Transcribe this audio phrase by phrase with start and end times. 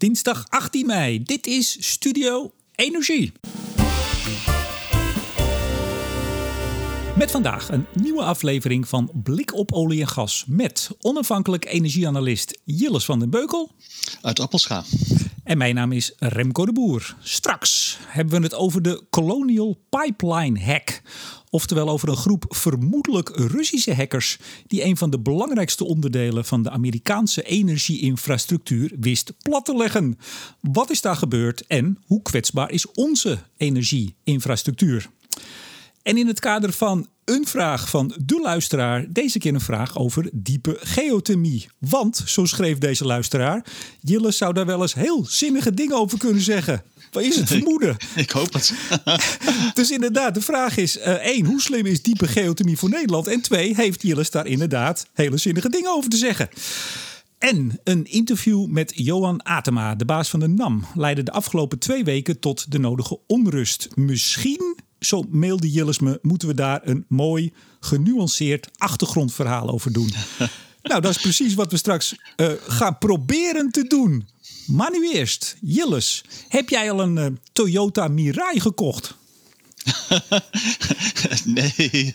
[0.00, 1.22] dinsdag 18 mei.
[1.22, 3.32] Dit is Studio Energie.
[7.16, 13.04] Met vandaag een nieuwe aflevering van Blik op olie en gas met onafhankelijk energieanalist Jilles
[13.04, 13.70] van den Beukel.
[14.22, 14.84] Uit Appelscha.
[15.50, 17.16] En mijn naam is Remco de Boer.
[17.20, 21.02] Straks hebben we het over de Colonial Pipeline Hack.
[21.50, 26.70] Oftewel over een groep vermoedelijk Russische hackers die een van de belangrijkste onderdelen van de
[26.70, 30.18] Amerikaanse energieinfrastructuur wist plat te leggen.
[30.60, 35.10] Wat is daar gebeurd en hoe kwetsbaar is onze energieinfrastructuur?
[36.02, 40.30] En in het kader van een vraag van de luisteraar, deze keer een vraag over
[40.32, 41.68] diepe geothermie.
[41.78, 43.64] Want, zo schreef deze luisteraar,
[44.00, 46.82] Jille zou daar wel eens heel zinnige dingen over kunnen zeggen.
[47.10, 47.96] Wat is het vermoeden?
[48.14, 48.74] Ik hoop het.
[49.74, 53.26] dus inderdaad, de vraag is: uh, één, hoe slim is diepe geothermie voor Nederland?
[53.26, 56.48] En twee, heeft Jilles daar inderdaad hele zinnige dingen over te zeggen?
[57.38, 62.04] En een interview met Johan Atema, de baas van de NAM, leidde de afgelopen twee
[62.04, 63.88] weken tot de nodige onrust.
[63.94, 70.12] Misschien zo mailde Jillis me, moeten we daar een mooi, genuanceerd achtergrondverhaal over doen.
[70.82, 74.28] nou, dat is precies wat we straks uh, gaan proberen te doen.
[74.66, 79.18] Maar nu eerst, Jillis, heb jij al een uh, Toyota Mirai gekocht?
[81.44, 82.10] nee,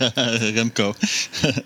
[0.54, 0.94] Remco.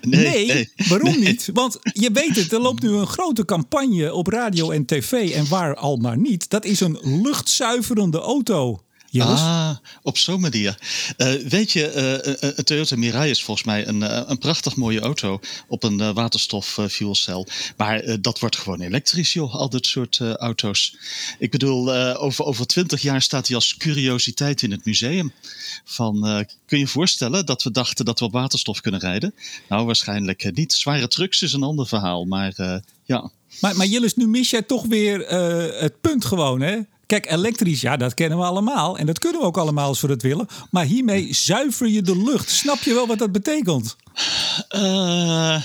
[0.00, 1.18] Nee, nee, nee waarom nee.
[1.18, 1.50] niet?
[1.52, 5.48] Want je weet het, er loopt nu een grote campagne op radio en tv en
[5.48, 6.50] waar al maar niet.
[6.50, 8.80] Dat is een luchtzuiverende auto.
[9.18, 10.78] Ah, op zo'n manier.
[11.16, 11.92] Uh, weet je,
[12.40, 16.10] uh, een Toyota Mirai is volgens mij een, een prachtig mooie auto op een uh,
[16.10, 17.46] waterstof fuelcel.
[17.76, 20.96] Maar dat wordt gewoon elektrisch, joh, al dat soort auto's.
[21.38, 25.32] Ik bedoel, over, over twintig jaar staat hij als curiositeit in het museum.
[25.84, 26.20] Van,
[26.66, 29.34] kun je je voorstellen dat we dachten dat we op waterstof kunnen rijden?
[29.68, 30.72] Nou, waarschijnlijk niet.
[30.72, 33.30] Zware trucks is een ander verhaal, maar ja.
[33.60, 35.26] Maar, maar Jillis, nu mis jij toch weer
[35.80, 36.78] het punt gewoon, hè?
[37.10, 38.98] Kijk, elektrisch, ja, dat kennen we allemaal.
[38.98, 40.48] En dat kunnen we ook allemaal als we dat willen.
[40.70, 42.50] Maar hiermee zuiver je de lucht.
[42.50, 43.96] Snap je wel wat dat betekent?
[44.76, 45.62] Uh,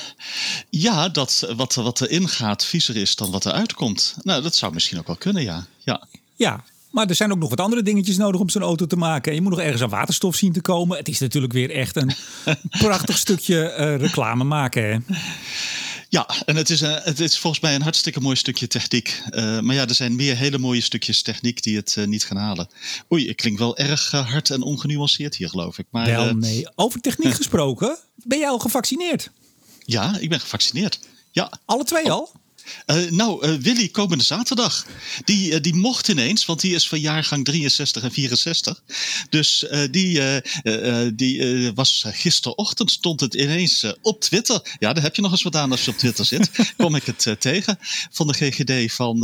[0.70, 4.16] ja, dat wat, wat erin gaat viezer is dan wat eruit komt.
[4.24, 5.66] Nou, dat zou misschien ook wel kunnen, ja.
[5.84, 8.96] Ja, ja maar er zijn ook nog wat andere dingetjes nodig om zo'n auto te
[8.96, 9.30] maken.
[9.32, 10.98] En je moet nog ergens aan waterstof zien te komen.
[10.98, 12.12] Het is natuurlijk weer echt een
[12.86, 14.84] prachtig stukje uh, reclame maken.
[14.84, 14.98] Hè?
[16.16, 19.22] Ja, en het is, een, het is volgens mij een hartstikke mooi stukje techniek.
[19.32, 22.38] Uh, maar ja, er zijn meer hele mooie stukjes techniek die het uh, niet gaan
[22.38, 22.70] halen.
[23.12, 25.86] Oei, ik klink wel erg hard en ongenuanceerd hier, geloof ik.
[25.90, 26.68] Maar, wel, nee.
[26.76, 29.30] Over techniek gesproken, ben jij al gevaccineerd?
[29.86, 31.00] Ja, ik ben gevaccineerd.
[31.32, 31.52] Ja.
[31.66, 32.32] Alle twee al?
[32.86, 34.86] Uh, nou, uh, Willy komende zaterdag.
[35.24, 38.84] Die, uh, die mocht ineens, want die is van jaargang 63 en 64.
[39.30, 40.22] Dus die,
[41.14, 44.76] die was gisterochtend, stond het ineens op Twitter.
[44.80, 46.50] Ja, daar heb je nog eens wat aan als je op Twitter zit.
[46.78, 47.78] Kom ik het tegen
[48.12, 49.18] van de GGD van,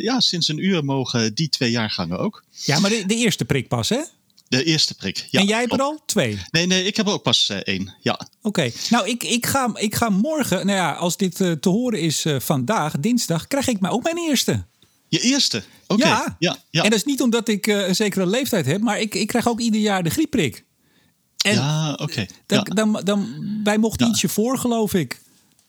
[0.00, 2.44] ja, sinds een uur mogen die twee jaargangen ook.
[2.64, 4.00] Ja, maar de, de eerste prik pas, hè?
[4.50, 5.26] De eerste prik.
[5.30, 6.40] Ja, en jij hebt er al twee?
[6.50, 7.94] Nee, nee, ik heb er ook pas uh, één.
[8.00, 8.20] Ja.
[8.42, 8.70] Oké.
[8.88, 12.24] Nou, ik, ik, ga, ik ga morgen, nou ja, als dit uh, te horen is
[12.24, 14.64] uh, vandaag, dinsdag, krijg ik mij ook mijn eerste.
[15.08, 15.62] Je eerste?
[15.86, 15.92] Oké.
[16.02, 16.10] Okay.
[16.10, 16.36] Ja.
[16.38, 16.56] ja.
[16.70, 16.82] ja.
[16.82, 19.60] En dat is niet omdat ik een zekere leeftijd heb, maar ik, ik krijg ook
[19.60, 20.64] ieder jaar de griepprik.
[21.44, 22.02] En ja, oké.
[22.02, 22.28] Okay.
[22.46, 25.20] Dan, dan, dan, wij mochten ietsje voor, geloof ik.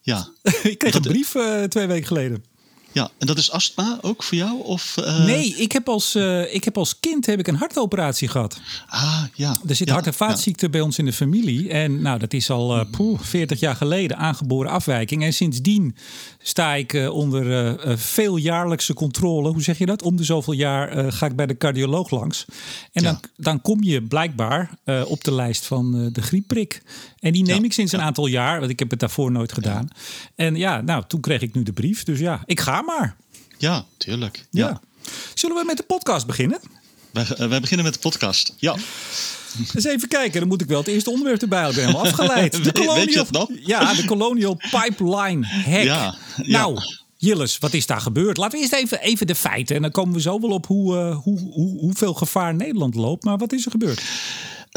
[0.02, 0.30] Ja.
[0.64, 1.36] ik kreeg een brief
[1.68, 2.44] twee weken geleden.
[2.92, 4.64] Ja, en dat is astma ook voor jou?
[4.64, 5.26] Of, uh...
[5.26, 8.60] Nee, ik heb, als, uh, ik heb als kind heb ik een hartoperatie gehad.
[8.88, 9.58] Ah, ja.
[9.68, 10.72] Er zit ja, hart- en vaatziekte ja.
[10.72, 11.70] bij ons in de familie.
[11.70, 15.24] En nou, dat is al uh, poeh, 40 jaar geleden aangeboren afwijking.
[15.24, 15.96] En sindsdien
[16.40, 19.50] sta ik onder veeljaarlijkse controle.
[19.50, 20.02] Hoe zeg je dat?
[20.02, 22.46] Om de zoveel jaar ga ik bij de cardioloog langs.
[22.92, 24.70] En dan, dan kom je blijkbaar
[25.06, 26.82] op de lijst van de griepprik.
[27.20, 29.88] En die neem ik sinds een aantal jaar, want ik heb het daarvoor nooit gedaan.
[30.36, 32.04] En ja, nou, toen kreeg ik nu de brief.
[32.04, 33.16] Dus ja, ik ga maar.
[33.58, 34.46] Ja, tuurlijk.
[34.50, 34.68] Ja.
[34.68, 34.82] ja.
[35.34, 36.60] Zullen we met de podcast beginnen?
[37.12, 38.54] Wij, uh, wij beginnen met de podcast.
[38.58, 38.76] Ja.
[39.74, 41.76] Eens even kijken, dan moet ik wel het eerste onderwerp erbij halen.
[41.76, 42.52] Ik ben helemaal afgeleid.
[42.64, 43.50] De Colonial, Weet je nog?
[43.64, 45.84] Ja, de Colonial Pipeline Hack.
[45.84, 46.60] Ja, ja.
[46.60, 46.80] Nou,
[47.18, 48.38] Jilles, wat is daar gebeurd?
[48.38, 49.76] Laten we eerst even, even de feiten.
[49.76, 53.24] En dan komen we zo wel op hoe, uh, hoe, hoe, hoeveel gevaar Nederland loopt.
[53.24, 54.02] Maar wat is er gebeurd?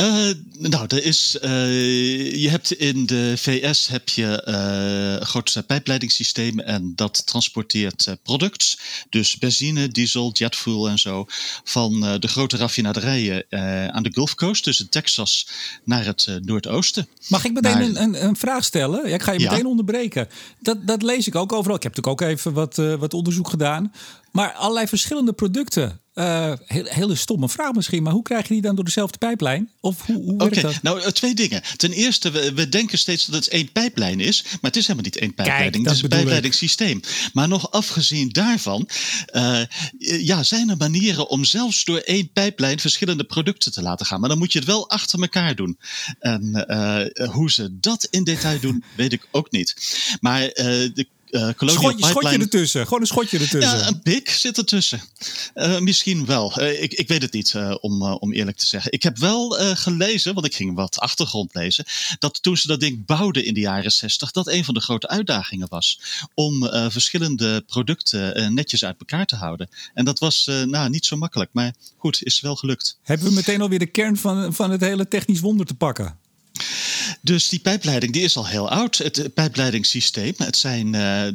[0.00, 5.62] Uh, nou, er is, uh, je hebt in de VS heb je uh, een groot
[5.66, 8.78] pijpleidingssysteem en dat transporteert product,
[9.10, 11.26] dus benzine, diesel, jetfuel en zo,
[11.64, 13.44] van de grote raffinaderijen
[13.92, 15.48] aan de Gulf Coast, dus in Texas,
[15.84, 17.08] naar het noordoosten.
[17.28, 19.08] Mag ik meteen een, een, een, vraag stellen?
[19.08, 19.68] Ja, ik ga je meteen ja.
[19.68, 20.28] onderbreken.
[20.60, 21.76] Dat, dat lees ik ook overal.
[21.76, 23.92] Ik heb natuurlijk ook even wat, wat onderzoek gedaan.
[24.32, 28.74] Maar allerlei verschillende producten Uh, hele stomme vraag misschien, maar hoe krijg je die dan
[28.74, 29.70] door dezelfde pijplijn?
[29.80, 30.82] Of hoe, hoe werkt dat?
[30.82, 31.62] Nou, twee dingen.
[31.76, 35.04] Ten eerste, we, we, denken steeds dat het één pijplijn is, maar het is helemaal
[35.04, 35.84] niet één pijpleiding.
[35.84, 37.00] het is een pijpleidingssysteem.
[37.32, 38.88] Maar nog afgezien daarvan,
[39.32, 39.60] uh,
[39.98, 44.20] ja, zijn er manieren om zelfs door één pijplijn verschillende producten te laten gaan.
[44.20, 45.78] Maar dan moet je het wel achter elkaar doen.
[46.18, 49.76] En uh, hoe ze dat in detail doen, weet ik ook niet.
[50.20, 53.78] Maar de uh, schotje, schotje ertussen, gewoon een schotje ertussen.
[53.78, 55.00] Ja, een pik zit ertussen.
[55.54, 56.60] Uh, misschien wel.
[56.60, 58.92] Uh, ik, ik weet het niet, om, om eerlijk te zeggen.
[58.92, 61.84] Ik heb wel gelezen, want ik ging wat achtergrond lezen,
[62.18, 65.08] dat toen ze dat ding bouwden in de jaren 60, dat een van de grote
[65.08, 66.00] uitdagingen was
[66.34, 69.68] om verschillende producten netjes uit elkaar te houden.
[69.94, 72.98] En dat was nou, niet zo makkelijk, maar goed, is wel gelukt.
[73.02, 76.18] Hebben we meteen alweer de kern van, van het hele technisch wonder te pakken?
[77.20, 78.96] Dus die pijpleiding die is al heel oud.
[78.96, 80.34] Het pijpleidingssysteem.
[80.36, 81.26] Het zijn uh,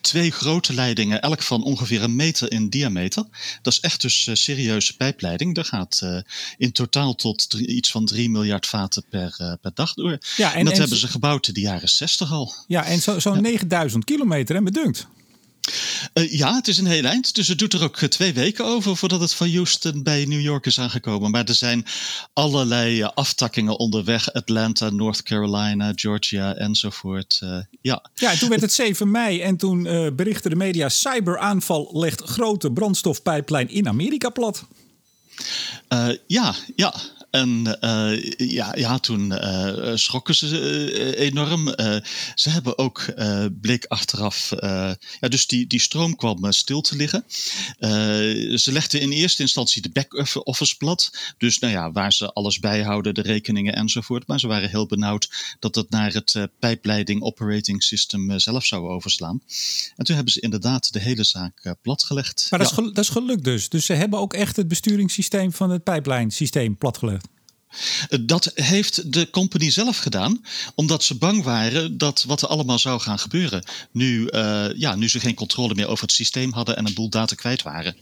[0.00, 3.24] twee grote leidingen, elk van ongeveer een meter in diameter.
[3.62, 5.54] Dat is echt dus uh, serieuze pijpleiding.
[5.54, 6.18] Dat gaat uh,
[6.58, 10.18] in totaal tot drie, iets van 3 miljard vaten per, per dag door.
[10.36, 12.54] Ja, en, en dat hebben ze gebouwd in de jaren 60 al.
[12.66, 13.40] Ja, en zo'n zo ja.
[13.40, 15.06] 9000 kilometer, en bedunkt.
[16.14, 17.34] Uh, ja, het is een heel eind.
[17.34, 20.40] Dus het doet er ook eh, twee weken over voordat het van Houston bij New
[20.40, 21.30] York is aangekomen.
[21.30, 21.86] Maar er zijn
[22.32, 24.32] allerlei uh, aftakkingen onderweg.
[24.32, 27.40] Atlanta, North Carolina, Georgia enzovoort.
[27.44, 28.10] Uh, ja.
[28.14, 29.82] ja, en toen werd het 7 mei en toen
[30.16, 30.88] berichtte de media...
[30.88, 34.64] cyberaanval legt grote brandstofpijplijn in Amerika plat.
[36.26, 36.94] ja, ja.
[37.30, 40.46] En uh, ja, ja, toen uh, schrokken ze
[41.16, 41.68] uh, enorm.
[42.34, 43.04] ze hebben ook,
[43.60, 44.52] bleek achteraf,
[45.20, 47.24] ja, dus die, die stroom kwam stil te liggen.
[48.58, 51.10] ze legden in eerste instantie de back-office plat.
[51.38, 54.26] Dus nou ja, waar ze alles bijhouden, de rekeningen enzovoort.
[54.26, 59.42] Maar ze waren heel benauwd dat het naar het pijpleiding operating system zelf zou overslaan.
[59.96, 62.46] En toen hebben ze inderdaad de hele zaak platgelegd.
[62.50, 62.82] Maar dat, ja.
[62.82, 63.68] is dat is gelukt dus.
[63.68, 67.19] Dus ze hebben ook echt het besturingssysteem van het pijplijnsysteem platgelegd.
[68.20, 70.44] Dat heeft de company zelf gedaan,
[70.74, 73.64] omdat ze bang waren dat wat er allemaal zou gaan gebeuren.
[73.92, 77.08] Nu, uh, ja, nu ze geen controle meer over het systeem hadden en een boel
[77.08, 77.96] data kwijt waren.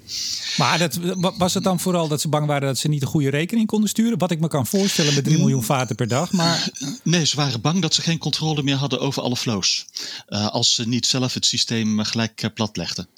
[0.56, 0.98] Maar dat,
[1.38, 3.88] was het dan vooral dat ze bang waren dat ze niet een goede rekening konden
[3.88, 4.18] sturen?
[4.18, 6.32] Wat ik me kan voorstellen met 3 miljoen vaten per dag.
[6.32, 6.68] Maar...
[7.02, 9.86] Nee, ze waren bang dat ze geen controle meer hadden over alle flows.
[10.28, 13.08] Uh, als ze niet zelf het systeem gelijk uh, platlegden.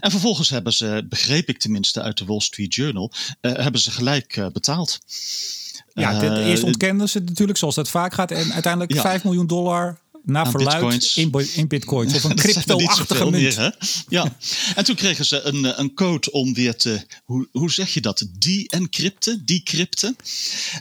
[0.00, 4.48] En vervolgens hebben ze, begreep ik tenminste uit de Wall Street Journal, hebben ze gelijk
[4.52, 4.98] betaald.
[6.00, 8.30] Ja, eerst ontkenden ze het natuurlijk, zoals dat vaak gaat.
[8.30, 9.00] En uiteindelijk ja.
[9.00, 13.70] 5 miljoen dollar naar verluid in, in bitcoins of een crypto-achtige munt.
[14.08, 14.36] ja,
[14.74, 18.26] en toen kregen ze een, een code om weer te, hoe, hoe zeg je dat,
[18.38, 20.16] de-encrypten, decrypten.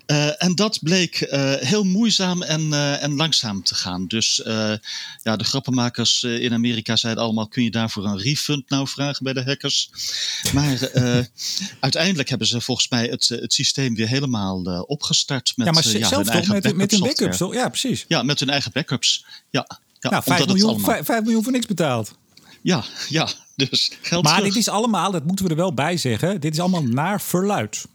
[0.07, 4.07] Uh, en dat bleek uh, heel moeizaam en, uh, en langzaam te gaan.
[4.07, 4.41] Dus
[5.23, 9.33] ja, de grappenmakers in Amerika zeiden allemaal, kun je daarvoor een refund nou vragen bij
[9.33, 9.89] de hackers?
[10.53, 10.89] Maar
[11.79, 15.53] uiteindelijk hebben ze volgens mij het, het systeem weer helemaal opgestart.
[15.55, 17.37] Met, ja, maar ja, zelf toch met, met hun backups?
[17.37, 18.05] Ja, precies.
[18.07, 19.25] Ja, met hun eigen backups.
[19.49, 19.65] Ja,
[19.99, 22.15] ja nou, 5 miljoen, 5, 5 miljoen voor niks betaald.
[22.61, 24.53] Ja, ja, dus geld Maar terug.
[24.53, 27.85] dit is allemaal, dat moeten we er wel bij zeggen, dit is allemaal naar verluid.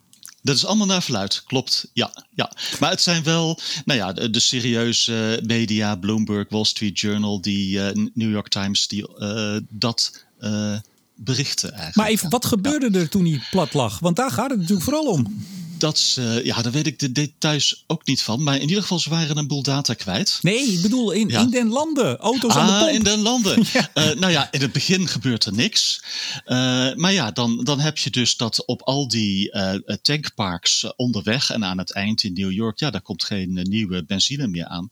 [0.43, 1.91] Dat is allemaal naar verluid, klopt.
[1.93, 2.53] Ja, ja.
[2.81, 7.79] Maar het zijn wel, nou ja, de, de serieuze media, Bloomberg, Wall Street Journal, die
[7.79, 10.77] uh, New York Times, die uh, dat uh,
[11.15, 11.97] berichten eigenlijk.
[11.97, 13.99] Maar even, wat gebeurde er toen hij plat lag?
[13.99, 15.45] Want daar gaat het natuurlijk vooral om
[15.81, 18.43] dat ze, ja, daar weet ik de details ook niet van.
[18.43, 20.39] Maar in ieder geval, ze waren een boel data kwijt.
[20.43, 22.17] Nee, ik bedoel in, in den landen.
[22.17, 22.93] Auto's aan de ah, pomp.
[22.93, 23.65] in den landen.
[23.73, 23.91] ja.
[23.95, 26.03] Uh, nou ja, in het begin gebeurt er niks.
[26.47, 31.51] Uh, maar ja, dan, dan heb je dus dat op al die uh, tankparks onderweg
[31.51, 34.91] en aan het eind in New York, ja, daar komt geen nieuwe benzine meer aan.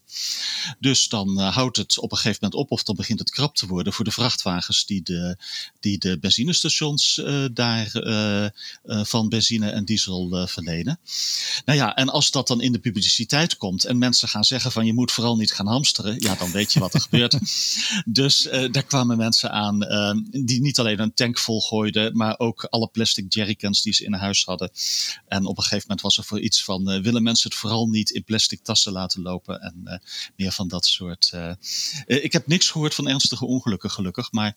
[0.79, 3.67] Dus dan houdt het op een gegeven moment op of dan begint het krap te
[3.67, 5.37] worden voor de vrachtwagens die de,
[5.79, 7.21] die de benzinestations
[7.53, 7.91] daar
[8.85, 10.78] van benzine en diesel verlenen.
[11.65, 14.85] Nou ja, en als dat dan in de publiciteit komt en mensen gaan zeggen van
[14.85, 17.37] je moet vooral niet gaan hamsteren, ja, dan weet je wat er gebeurt.
[18.05, 22.39] Dus uh, daar kwamen mensen aan uh, die niet alleen een tank vol gooiden, maar
[22.39, 24.71] ook alle plastic jerrycans die ze in huis hadden.
[25.27, 27.87] En op een gegeven moment was er voor iets van uh, willen mensen het vooral
[27.87, 30.01] niet in plastic tassen laten lopen en
[30.35, 31.33] meer van dat soort.
[32.05, 34.55] ik heb niks gehoord van ernstige ongelukken gelukkig, maar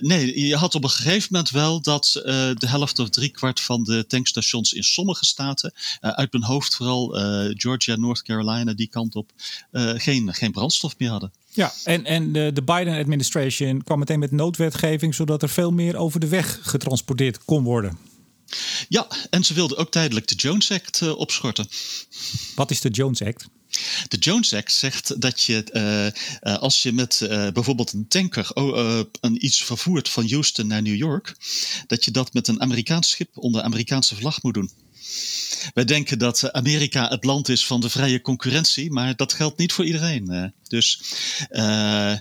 [0.00, 4.06] nee, je had op een gegeven moment wel dat de helft of driekwart van de
[4.06, 9.14] tankstations in sommige staten, uh, uit mijn hoofd vooral uh, Georgia, North Carolina, die kant
[9.14, 9.32] op,
[9.72, 11.32] uh, geen, geen brandstof meer hadden.
[11.50, 16.20] Ja, en, en de, de Biden-administration kwam meteen met noodwetgeving, zodat er veel meer over
[16.20, 17.98] de weg getransporteerd kon worden.
[18.88, 21.68] Ja, en ze wilden ook tijdelijk de Jones Act opschorten.
[22.54, 23.48] Wat is de Jones Act?
[24.08, 26.12] De Jones Act zegt dat je
[26.60, 28.50] als je met bijvoorbeeld een tanker
[29.20, 31.36] een iets vervoert van Houston naar New York,
[31.86, 34.70] dat je dat met een Amerikaans schip onder Amerikaanse vlag moet doen.
[35.74, 39.72] Wij denken dat Amerika het land is van de vrije concurrentie, maar dat geldt niet
[39.72, 40.30] voor iedereen.
[40.30, 40.44] Eh.
[40.68, 41.00] Dus
[41.50, 42.14] uh,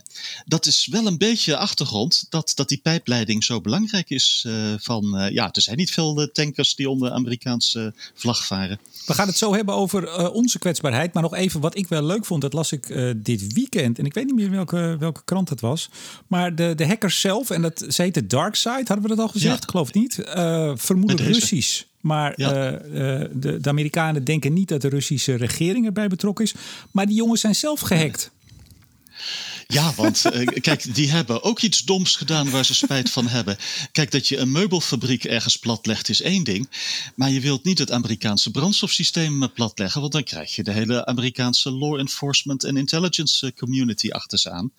[0.46, 4.46] dat is wel een beetje achtergrond dat, dat die pijpleiding zo belangrijk is.
[4.77, 8.79] Van, ja, er zijn niet veel tankers die onder Amerikaanse vlag varen.
[9.07, 11.13] We gaan het zo hebben over onze kwetsbaarheid.
[11.13, 13.99] Maar nog even wat ik wel leuk vond, dat las ik dit weekend.
[13.99, 15.89] En ik weet niet meer welke, welke krant het was.
[16.27, 19.27] Maar de, de hackers zelf, en dat ze heet Dark Side, hadden we dat al
[19.27, 19.63] gezegd?
[19.63, 19.69] Ja.
[19.69, 20.19] Geloof niet.
[20.75, 21.83] vermoeden Russisch.
[22.07, 26.53] Maar eh, eh, de, de, Amerikanen denken niet dat de Russische regering erbij betrokken is.
[26.91, 28.31] Maar die jongens zijn zelf gehackt.
[29.03, 29.23] Ja,
[29.95, 33.57] want uh, kijk, die hebben ook iets doms gedaan waar ze spijt van hebben.
[33.91, 36.69] Kijk, dat je een meubelfabriek ergens platlegt is één ding.
[37.15, 41.71] Maar je wilt niet het Amerikaanse brandstofsysteem platleggen, want dan krijg je de hele Amerikaanse
[41.71, 44.71] law enforcement en intelligence community achter ze aan.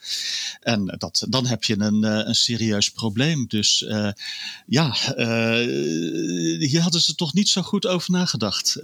[0.60, 3.46] En dat, dan heb je een, een serieus probleem.
[3.48, 4.10] Dus uh,
[4.66, 4.96] ja,
[6.58, 8.78] hier hadden ze toch niet zo goed over nagedacht.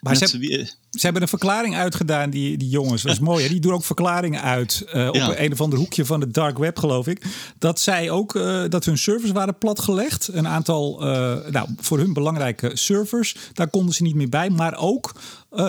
[0.00, 3.02] maar ze, ze hebben een verklaring uitgedaan, die, die jongens.
[3.02, 3.42] Dat is mooi.
[3.42, 3.48] Hè?
[3.48, 6.78] Die doen ook verklaringen uit uh, op een of ander hoekje van de dark web,
[6.78, 7.24] geloof ik.
[7.58, 10.28] Dat zij ook uh, dat hun servers waren platgelegd.
[10.32, 13.36] Een aantal, uh, nou, voor hun belangrijke servers.
[13.52, 14.50] Daar konden ze niet meer bij.
[14.50, 15.12] Maar ook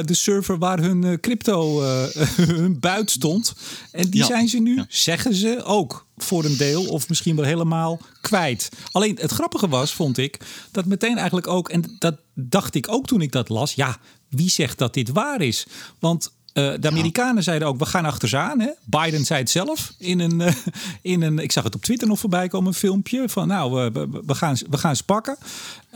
[0.05, 1.81] de server waar hun crypto,
[2.41, 3.53] hun buit stond.
[3.91, 7.99] En die zijn ze nu, zeggen ze, ook voor een deel of misschien wel helemaal
[8.21, 8.69] kwijt.
[8.91, 10.37] Alleen het grappige was, vond ik,
[10.71, 13.97] dat meteen eigenlijk ook, en dat dacht ik ook toen ik dat las, ja,
[14.29, 15.65] wie zegt dat dit waar is?
[15.99, 18.59] Want uh, de Amerikanen zeiden ook, we gaan achter ze aan.
[18.59, 18.69] Hè?
[18.85, 20.53] Biden zei het zelf in een, uh,
[21.01, 24.21] in een, ik zag het op Twitter nog voorbij komen, een filmpje van nou, we,
[24.25, 25.37] we, gaan, we gaan ze pakken.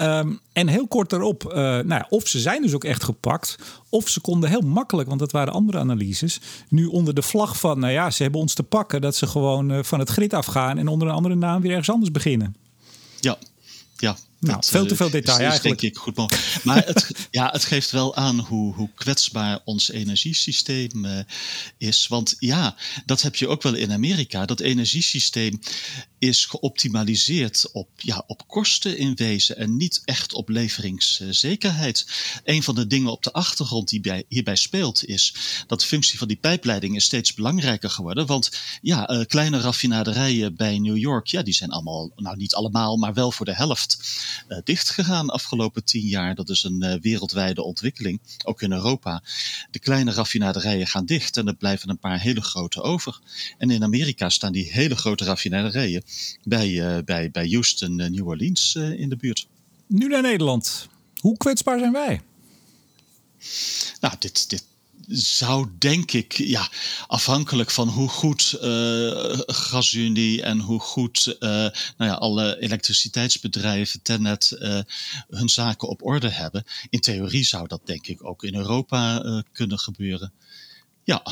[0.02, 3.56] Um, en heel kort daarop, uh, nou ja, of ze zijn dus ook echt gepakt,
[3.90, 7.80] of ze konden heel makkelijk, want dat waren andere analyses, nu onder de vlag van,
[7.80, 10.88] nou ja, ze hebben ons te pakken, dat ze gewoon van het grid afgaan en
[10.88, 12.56] onder een andere naam weer ergens anders beginnen.
[13.20, 13.38] Ja,
[13.98, 15.80] ja, nou, veel te veel detail is, eigenlijk.
[15.80, 16.64] Denk ik goed mogelijk.
[16.64, 21.20] Maar het, ja, het geeft wel aan hoe, hoe kwetsbaar ons energiesysteem uh,
[21.78, 22.08] is.
[22.08, 24.46] Want ja, dat heb je ook wel in Amerika.
[24.46, 25.60] Dat energiesysteem
[26.20, 32.06] is geoptimaliseerd op, ja, op kosten in wezen en niet echt op leveringszekerheid.
[32.44, 35.34] Een van de dingen op de achtergrond die bij, hierbij speelt is
[35.68, 38.26] dat de functie van die pijpleiding is steeds belangrijker geworden.
[38.26, 42.98] Want ja, uh, kleine raffinaderijen bij New York, ja, die zijn allemaal, nou niet allemaal,
[42.98, 43.98] maar wel voor de helft
[44.50, 46.36] uh, dichtgegaan afgelopen tien jaar.
[46.36, 49.24] Dat is een uh, wereldwijde ontwikkeling, ook in Europa.
[49.72, 53.20] De kleine raffinaderijen gaan dicht en er blijven een paar hele grote over.
[53.58, 56.04] En in Amerika staan die hele grote raffinaderijen
[56.44, 59.48] bij, uh, bij, bij Houston, New Orleans in de buurt.
[59.88, 60.88] Nu naar Nederland.
[61.20, 62.22] Hoe kwetsbaar zijn wij?
[64.00, 64.64] Nou, dit, dit,
[65.18, 66.70] zou denk ik, ja,
[67.08, 74.56] afhankelijk van hoe goed uh, GasUnie en hoe goed uh, nou ja, alle elektriciteitsbedrijven, Tennet,
[74.60, 74.80] uh,
[75.30, 76.64] hun zaken op orde hebben.
[76.90, 80.34] In theorie zou dat denk ik ook in Europa kunnen gebeuren.
[81.04, 81.24] Ja,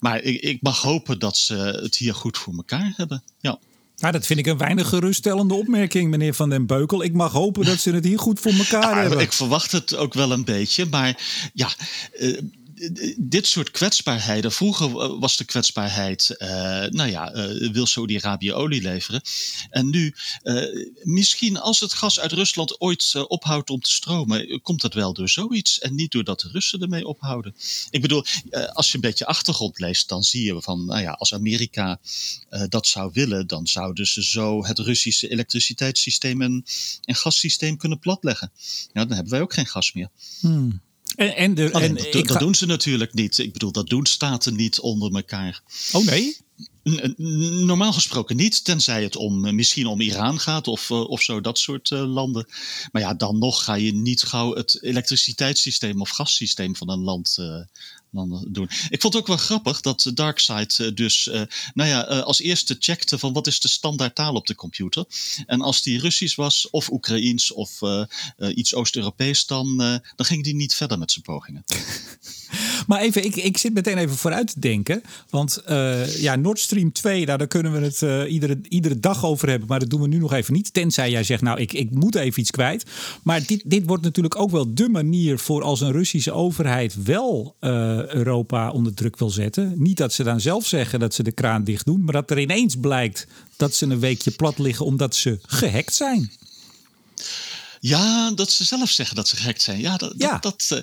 [0.00, 3.22] maar ik, ik mag hopen dat ze het hier goed voor elkaar hebben.
[3.40, 3.58] Ja.
[3.96, 7.02] Nou, dat vind ik een weinig geruststellende opmerking, meneer Van den Beukel.
[7.02, 9.18] Ik mag hopen dat ze het hier goed voor elkaar ja, hebben.
[9.18, 11.22] Ik verwacht het ook wel een beetje, maar
[11.54, 11.68] ja,
[13.16, 14.52] dit soort kwetsbaarheden.
[14.52, 16.48] Vroeger was de kwetsbaarheid, uh,
[16.86, 19.22] nou ja, uh, wil Saudi-Arabië olie leveren.
[19.70, 24.80] En nu, uh, misschien als het gas uit Rusland ooit ophoudt om te stromen, komt
[24.80, 27.54] dat wel door zoiets en niet doordat de Russen ermee ophouden.
[27.90, 28.24] Ik bedoel,
[28.72, 32.00] als je een beetje achtergrond leest, dan zie je van, nou ja, als Amerika
[32.68, 36.64] dat zou willen, dan zouden ze zo het Russische elektriciteitssysteem en,
[37.04, 38.52] en gassysteem kunnen platleggen.
[38.92, 40.08] Ja, dan hebben wij ook geen gas meer.
[40.40, 40.80] Hmm.
[41.18, 43.38] En, en, de, en dat, dat doen ze natuurlijk niet.
[43.38, 45.62] Ik bedoel, dat doen staten niet onder elkaar.
[45.92, 46.36] Oh nee?
[47.66, 51.40] Normaal gesproken niet, tenzij het om, eh, misschien om Iran gaat of, eh, of zo,
[51.40, 52.46] dat soort uh, landen.
[52.92, 57.36] Maar ja, dan nog ga je niet gauw het elektriciteitssysteem of gassysteem van een land
[57.40, 57.62] uh,
[58.48, 58.68] doen.
[58.88, 61.30] Ik vond het ook wel grappig dat Darkseid dus,
[61.74, 65.04] nou ja, als eerste checkte van wat is de standaard taal op de computer.
[65.46, 67.80] En als die Russisch was, of Oekraïens, of
[68.54, 69.76] iets Oost-Europees, dan,
[70.16, 71.64] dan ging die niet verder met zijn pogingen.
[72.86, 75.02] maar even, ik, ik zit meteen even vooruit te denken.
[75.30, 75.62] Want
[76.18, 76.60] ja, Nord
[76.92, 79.68] 2, nou, daar kunnen we het iedere, iedere dag over hebben.
[79.68, 80.72] Maar dat doen we nu nog even niet.
[80.72, 82.84] Tenzij jij zegt, nou, ik, ik moet even iets kwijt.
[83.22, 87.56] Maar dit, dit wordt natuurlijk ook wel de manier voor als een Russische overheid wel
[87.60, 89.74] Europa onder druk wil zetten.
[89.76, 92.38] Niet dat ze dan zelf zeggen dat ze de kraan dicht doen, maar dat er
[92.38, 96.30] ineens blijkt dat ze een weekje plat liggen omdat ze gehackt zijn.
[97.80, 99.80] Ja, dat ze zelf zeggen dat ze gek zijn.
[99.80, 100.38] Ja, dat, ja.
[100.38, 100.82] dat, dat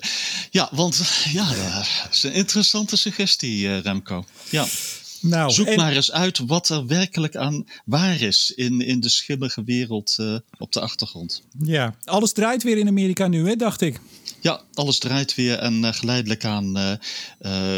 [0.51, 4.25] ja want ja, dat is een interessante suggestie, Remco.
[4.49, 4.65] Ja.
[5.27, 9.63] Nou, Zoek maar eens uit wat er werkelijk aan waar is in, in de schimmige
[9.63, 10.15] wereld
[10.57, 11.43] op de achtergrond.
[11.63, 13.99] Ja, alles draait weer in Amerika nu, hè, dacht ik.
[14.39, 16.99] Ja, alles draait weer en geleidelijk aan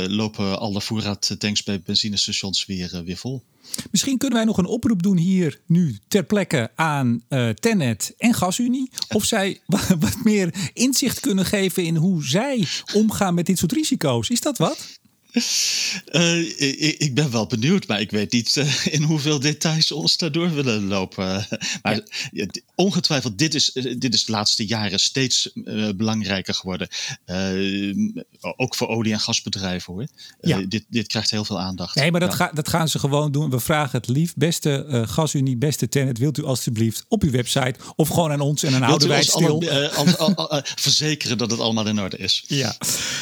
[0.07, 3.43] lopen alle voerraadtanks bij benzinestations weer, weer vol.
[3.91, 8.33] Misschien kunnen wij nog een oproep doen hier nu ter plekke aan uh, Tenet en
[8.33, 8.89] Gasunie.
[9.09, 9.59] Of zij
[9.99, 14.29] wat meer inzicht kunnen geven in hoe zij omgaan met dit soort risico's.
[14.29, 14.99] Is dat wat?
[16.11, 16.59] Uh,
[17.01, 20.87] ik, ben wel benieuwd, maar ik weet niet uh, in hoeveel details ons daardoor willen
[20.87, 21.47] lopen.
[21.81, 21.99] maar
[22.31, 22.45] ja.
[22.75, 26.87] ongetwijfeld, dit is, dit is de laatste jaren steeds uh, belangrijker geworden.
[28.39, 30.07] ook voor olie- en gasbedrijven hoor.
[30.41, 30.61] Ja.
[30.67, 31.95] dit, dit krijgt heel veel aandacht.
[31.95, 33.49] Nee, maar dat, ga, dat gaan ze gewoon doen.
[33.49, 34.33] We vragen het lief.
[34.35, 38.71] Beste Gasunie, beste Tennet, wilt u alstublieft op uw website of gewoon aan ons en
[38.71, 39.63] dan houden wij het stil.
[40.75, 42.43] verzekeren dat het allemaal in orde is.
[42.47, 42.75] Ja.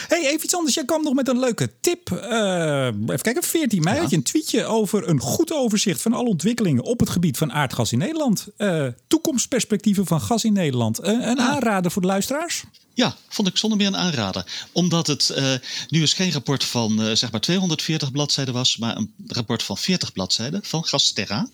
[0.07, 0.75] Hey, even iets anders.
[0.75, 4.23] Jij kwam nog met een leuke tip uh, even kijken, 14 mei had je een
[4.23, 8.47] tweetje over een goed overzicht van alle ontwikkelingen op het gebied van aardgas in Nederland.
[8.57, 11.03] Uh, toekomstperspectieven van gas in Nederland.
[11.03, 12.65] Uh, een aanrader voor de luisteraars?
[12.95, 14.67] Ja, vond ik zonder meer een aanrader.
[14.71, 15.53] Omdat het uh,
[15.89, 19.77] nu eens geen rapport van uh, zeg maar 240 bladzijden was, maar een rapport van
[19.77, 21.49] 40 bladzijden van Gasterra.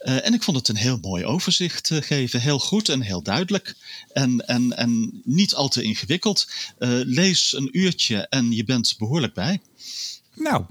[0.00, 2.40] Uh, en ik vond het een heel mooi overzicht geven.
[2.40, 3.74] Heel goed en heel duidelijk.
[4.12, 6.48] En, en, en niet al te ingewikkeld.
[7.04, 9.60] lees een uurtje en je bent behoorlijk bij.
[10.34, 10.64] Nou,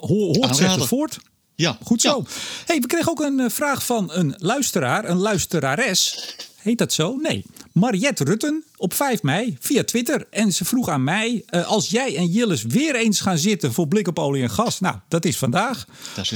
[0.00, 1.18] hoort zegt voort.
[1.54, 1.78] Ja.
[1.82, 2.24] Goed zo.
[2.24, 2.34] Ja.
[2.66, 6.34] Hey, we kregen ook een vraag van een luisteraar, een luisterares.
[6.62, 7.16] Heet dat zo?
[7.16, 7.44] Nee.
[7.72, 10.26] Mariette Rutten op 5 mei via Twitter.
[10.30, 13.88] En ze vroeg aan mij: uh, als jij en Jillis weer eens gaan zitten voor
[13.88, 14.80] blik op olie en gas.
[14.80, 15.86] Nou, dat is vandaag.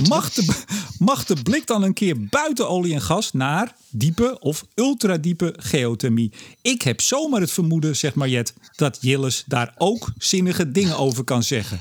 [0.09, 0.63] Mag de,
[0.99, 6.33] mag de blik dan een keer buiten olie en gas naar diepe of ultradiepe geothermie?
[6.63, 11.43] Ik heb zomaar het vermoeden, zegt Mariette, dat Jillis daar ook zinnige dingen over kan
[11.43, 11.81] zeggen.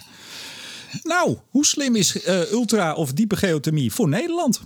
[1.04, 4.62] Nou, hoe slim is uh, ultra of diepe geothermie voor Nederland?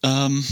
[0.00, 0.44] Um,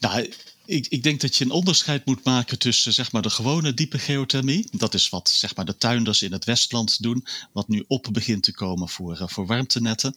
[0.00, 0.28] nou,
[0.64, 3.98] ik, ik, denk dat je een onderscheid moet maken tussen zeg maar, de gewone diepe
[3.98, 4.68] geothermie.
[4.72, 7.26] Dat is wat zeg maar, de tuinders in het Westland doen.
[7.52, 10.16] Wat nu op begint te komen voor, uh, voor warmtenetten.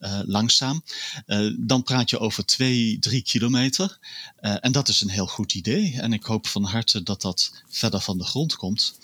[0.00, 0.82] Uh, langzaam.
[1.26, 3.98] Uh, dan praat je over twee, drie kilometer.
[4.40, 6.00] en dat is een heel goed idee.
[6.00, 8.98] En ik hoop van harte dat dat verder van de grond komt.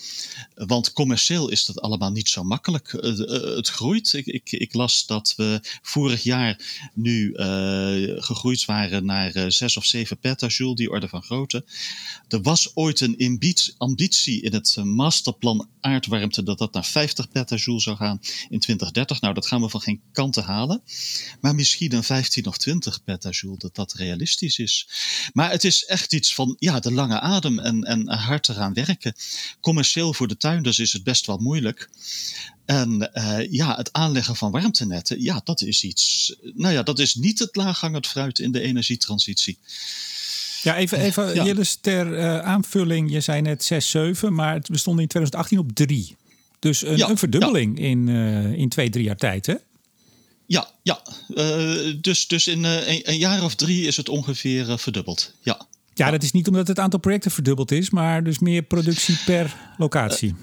[0.55, 2.90] Want commercieel is dat allemaal niet zo makkelijk.
[2.90, 4.12] het groeit.
[4.12, 6.61] Ik, ik, ik, las dat we vorig jaar
[6.94, 7.33] nu
[8.16, 11.64] gegroeid waren naar 6 of 7 petajoule die orde van grootte.
[12.28, 13.38] Er was ooit een
[13.78, 19.20] ambitie in het masterplan aardwarmte dat dat naar 50 petajoule zou gaan in 2030.
[19.20, 20.83] Nou, dat gaan we van geen kanten halen.
[21.40, 24.88] Maar misschien een 15 of 20 petajoule, dat dat realistisch is.
[25.33, 29.14] Maar het is echt iets van ja, de lange adem en, en hard eraan werken.
[29.61, 31.90] Commercieel voor de tuinders is het best wel moeilijk.
[32.64, 36.35] En uh, ja, het aanleggen van warmtenetten, ja, dat is iets.
[36.54, 39.59] Nou ja, dat is niet het laaghangend fruit in de energietransitie.
[40.62, 41.44] Ja, even, even ja.
[41.44, 43.11] Jilles, ter uh, aanvulling.
[43.11, 46.16] Je zei net 6, 7, maar we stonden in 2018 op 3.
[46.59, 47.85] Dus een, ja, een verdubbeling ja.
[47.85, 49.55] in, uh, in twee, drie jaar tijd, hè?
[50.46, 51.03] Ja, ja.
[51.29, 55.35] Uh, dus, dus in een, een, jaar of drie is het ongeveer verdubbeld.
[55.42, 55.66] Ja.
[55.94, 59.57] Ja, dat is niet omdat het aantal projecten verdubbeld is, maar dus meer productie per
[59.77, 60.35] locatie.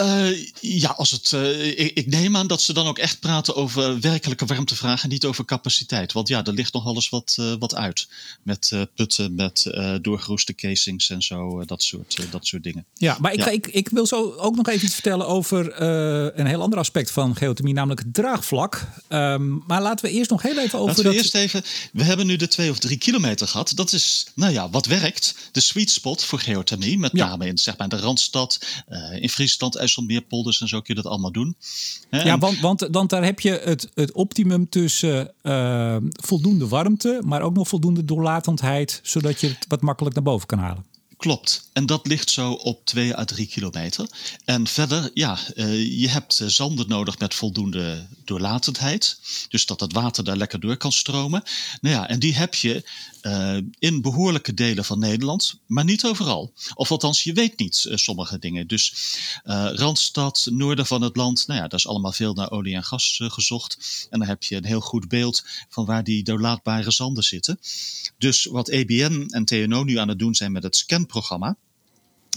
[0.00, 3.56] Uh, ja, als het, uh, ik, ik, neem aan dat ze dan ook echt praten
[3.56, 6.12] over werkelijke warmtevraag en niet over capaciteit.
[6.12, 8.08] Want ja, er ligt nog alles wat, uh, wat uit.
[8.42, 9.70] Met putten, met
[10.02, 12.84] doorgeroeste casings en zo, dat, soort, dat soort dingen.
[12.94, 13.48] Ja, maar ik, ja.
[13.48, 15.80] ik, ik wil zo ook nog even iets vertellen over
[16.38, 18.88] een heel ander aspect van geothermie, namelijk het draagvlak.
[19.08, 20.96] Um, maar laten we eerst nog heel even over.
[20.96, 23.72] Laten we eerst even, we hebben nu de twee of drie kilometer gehad.
[23.74, 25.34] Dat is, nou ja, wat werkt.
[25.52, 27.26] De sweet spot voor geothermie, met ja.
[27.28, 28.58] name in zeg maar, de Randstad,
[29.20, 31.56] in Friesland IJsselmeerpolders en zo kun je dat allemaal doen.
[32.10, 37.42] Ja, want, want, want daar heb je het, het optimum tussen uh, voldoende warmte, maar
[37.42, 40.84] ook nog voldoende doorlatendheid, zodat je het wat makkelijk naar boven kan halen.
[41.16, 41.68] Klopt.
[41.72, 44.08] En dat ligt zo op 2 à 3 kilometer.
[44.44, 49.18] En verder, ja, uh, je hebt zanden nodig met voldoende doorlatendheid.
[49.48, 51.42] Dus dat het water daar lekker door kan stromen.
[51.80, 52.88] Nou ja, en die heb je
[53.22, 56.52] uh, in behoorlijke delen van Nederland, maar niet overal.
[56.74, 58.66] Of althans, je weet niet uh, sommige dingen.
[58.66, 58.94] Dus
[59.74, 63.20] Randstad, noorden van het land, nou ja, daar is allemaal veel naar olie en gas
[63.22, 64.06] gezocht.
[64.10, 67.58] En dan heb je een heel goed beeld van waar die doorlaatbare zanden zitten.
[68.18, 71.56] Dus wat EBN en TNO nu aan het doen zijn met het scan programma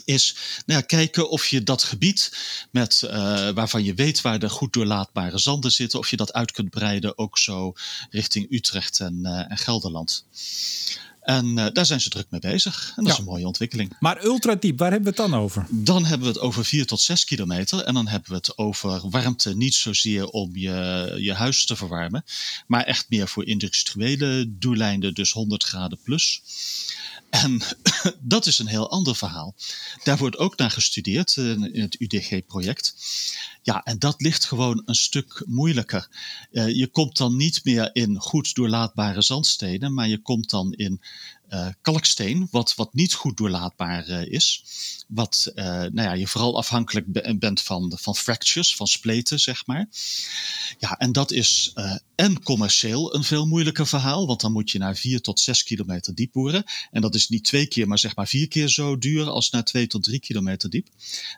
[0.05, 2.37] is nou ja, kijken of je dat gebied
[2.71, 3.11] met, uh,
[3.49, 7.17] waarvan je weet waar de goed doorlaatbare zanden zitten, of je dat uit kunt breiden
[7.17, 7.73] ook zo
[8.09, 10.25] richting Utrecht en, uh, en Gelderland.
[11.23, 12.93] En uh, daar zijn ze druk mee bezig.
[12.95, 13.11] En dat ja.
[13.11, 13.95] is een mooie ontwikkeling.
[13.99, 15.65] Maar ultradiep, waar hebben we het dan over?
[15.69, 17.79] Dan hebben we het over 4 tot 6 kilometer.
[17.79, 22.23] En dan hebben we het over warmte niet zozeer om je, je huis te verwarmen.
[22.67, 26.41] Maar echt meer voor industriële doeleinden, dus 100 graden plus.
[27.33, 27.61] En
[28.33, 29.55] dat is een heel ander verhaal.
[30.03, 32.95] Daar wordt ook naar gestudeerd eh, in het UDG-project.
[33.61, 36.07] Ja, en dat ligt gewoon een stuk moeilijker.
[36.51, 41.01] Uh, je komt dan niet meer in goed doorlaatbare zandstenen, maar je komt dan in
[41.49, 44.63] uh, kalksteen, wat, wat niet goed doorlaatbaar uh, is.
[45.07, 49.65] Wat uh, nou ja, je vooral afhankelijk be bent van, van fractures, van spleten, zeg
[49.65, 49.87] maar.
[50.79, 51.73] Ja, en dat is
[52.15, 56.15] en commercieel een veel moeilijker verhaal, want dan moet je naar 4 tot 6 kilometer
[56.15, 56.63] diep boren.
[56.91, 59.63] En dat is niet twee keer, maar zeg maar vier keer zo duur als naar
[59.63, 60.87] 2 tot 3 kilometer diep.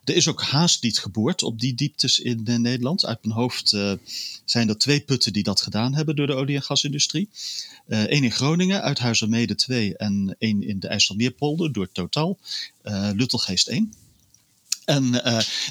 [0.04, 3.06] Er is ook haast niet geboord op die dieptes in Nederland.
[3.06, 3.70] Uit mijn hoofd
[4.46, 7.30] zijn er twee putten die dat gedaan hebben door de olie- en gasindustrie.
[7.88, 12.40] Eén in Groningen, Uithuizermede 2 en één in de IJsselmeerpolder door Total,
[12.84, 13.94] uh, Luttelgeest 1.
[14.86, 15.22] En uh,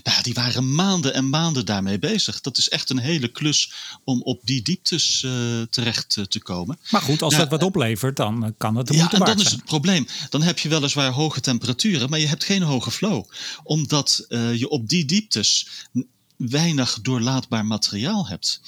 [0.03, 2.41] nou, die waren maanden en maanden daarmee bezig.
[2.41, 3.73] Dat is echt een hele klus
[4.05, 5.33] om op die dieptes uh,
[5.71, 6.79] terecht te komen.
[6.91, 9.51] Maar goed, als nou, dat wat oplevert, dan kan het de Ja, en dan is
[9.51, 10.07] het probleem.
[10.31, 13.25] Dan heb je weliswaar hoge temperaturen, maar je hebt geen hoge flow.
[13.63, 15.69] Omdat je op die dieptes
[16.37, 18.61] weinig doorlaatbaar materiaal hebt.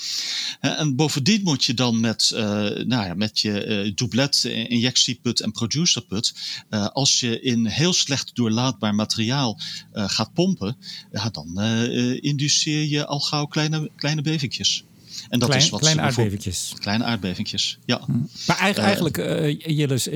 [0.60, 2.40] En bovendien moet je dan met, uh,
[2.84, 6.34] nou ja, met je uh, doublet, injectieput en producerput,
[6.70, 9.60] uh, als je in heel slecht doorlaatbaar materiaal
[9.92, 10.76] gaat pompen,
[11.12, 11.60] ja, dan
[12.20, 14.84] induceer je al gauw kleine, kleine bevingjes.
[15.28, 16.74] En dat Klein, is wat kleine aardbevingjes.
[16.78, 18.00] Kleine aardbevingjes, ja.
[18.04, 18.12] Hm.
[18.46, 20.06] Maar eigenlijk, eigenlijk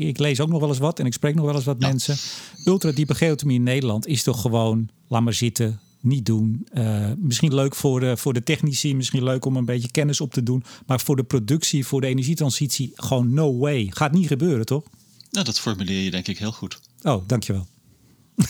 [0.00, 1.88] ik lees ook nog wel eens wat en ik spreek nog wel eens wat ja.
[1.88, 2.16] mensen.
[2.64, 6.66] Ultradiepe geothermie in Nederland is toch gewoon, laat maar zitten, niet doen.
[6.74, 10.32] Uh, misschien leuk voor de, voor de technici, misschien leuk om een beetje kennis op
[10.32, 10.64] te doen.
[10.86, 13.90] Maar voor de productie, voor de energietransitie, gewoon no way.
[13.90, 14.84] Gaat niet gebeuren, toch?
[15.30, 16.80] Nou, dat formuleer je denk ik heel goed.
[17.02, 17.66] Oh, dankjewel.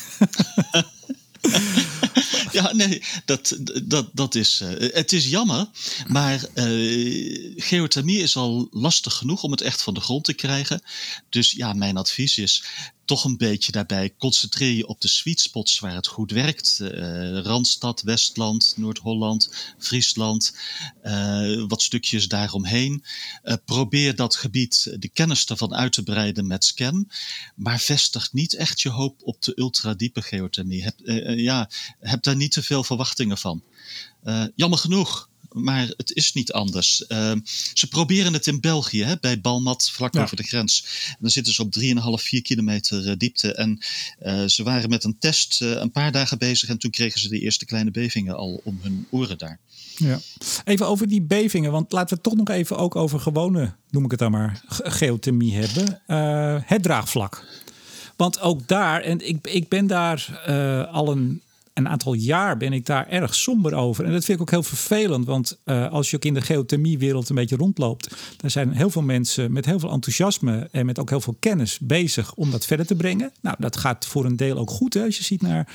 [2.53, 4.61] ja, nee, dat, dat, dat is.
[4.63, 5.67] Uh, het is jammer,
[6.07, 10.83] maar uh, geothermie is al lastig genoeg om het echt van de grond te krijgen.
[11.29, 12.65] Dus ja, mijn advies is:
[13.07, 16.79] toch een beetje daarbij concentreer je op de sweet spots waar het goed werkt.
[16.83, 20.57] Uh, Randstad, Westland, Noord-Holland, Friesland,
[21.05, 23.05] uh, wat stukjes daaromheen.
[23.45, 27.11] Uh, probeer dat gebied, de kennis ervan uit te breiden met scan.
[27.55, 30.85] Maar vestig niet echt je hoop op de ultradiepe geothermie.
[31.37, 33.63] Ja, heb daar niet te veel verwachtingen van.
[34.55, 37.05] jammer genoeg maar het is niet anders.
[37.09, 37.33] Uh,
[37.75, 40.23] ze proberen het in België, hè, bij Balmat, vlak ja.
[40.23, 40.85] over de grens.
[41.09, 41.75] En dan zitten ze op
[42.19, 43.55] 3,5, 4 kilometer uh, diepte.
[43.55, 43.79] En
[44.23, 47.41] uh, ze waren met een test een paar dagen bezig en toen kregen ze de
[47.41, 49.59] eerste kleine bevingen al om hun oren daar.
[49.97, 50.19] Ja.
[50.65, 54.05] Even over die bevingen, want laten we het toch nog even ook over gewone, noem
[54.05, 56.03] ik het dan maar, geothermie hebben.
[56.65, 57.45] het draagvlak.
[58.17, 60.41] Want ook daar, en ik, ik ben daar
[60.93, 61.43] al een
[61.77, 64.05] een aantal jaar ben ik daar erg somber over.
[64.05, 67.29] En dat vind ik ook heel vervelend, want uh, als je ook in de geothermiewereld
[67.29, 71.11] een beetje rondloopt, dan zijn heel veel mensen met heel veel enthousiasme en met ook
[71.11, 73.33] heel veel kennis bezig om dat verder te brengen.
[73.41, 74.95] Nou, dat gaat voor een deel ook goed.
[74.95, 75.69] Hè, als je ziet naar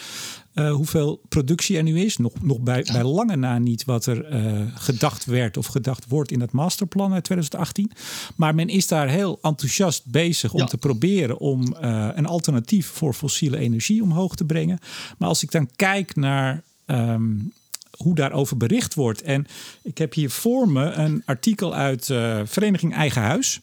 [0.53, 2.17] uh, hoeveel productie er nu is.
[2.17, 6.31] Nog, nog bij, bij lange na niet wat er uh, gedacht werd of gedacht wordt
[6.31, 7.91] in het masterplan uit 2018.
[8.35, 10.65] Maar men is daar heel enthousiast bezig om ja.
[10.65, 14.79] te proberen om uh, een alternatief voor fossiele energie omhoog te brengen.
[15.17, 16.63] Maar als ik dan kijk naar.
[16.85, 17.53] Um,
[17.91, 19.21] hoe daarover bericht wordt.
[19.21, 19.47] En
[19.81, 22.05] ik heb hier voor me een artikel uit
[22.45, 23.61] Vereniging Eigen Huis.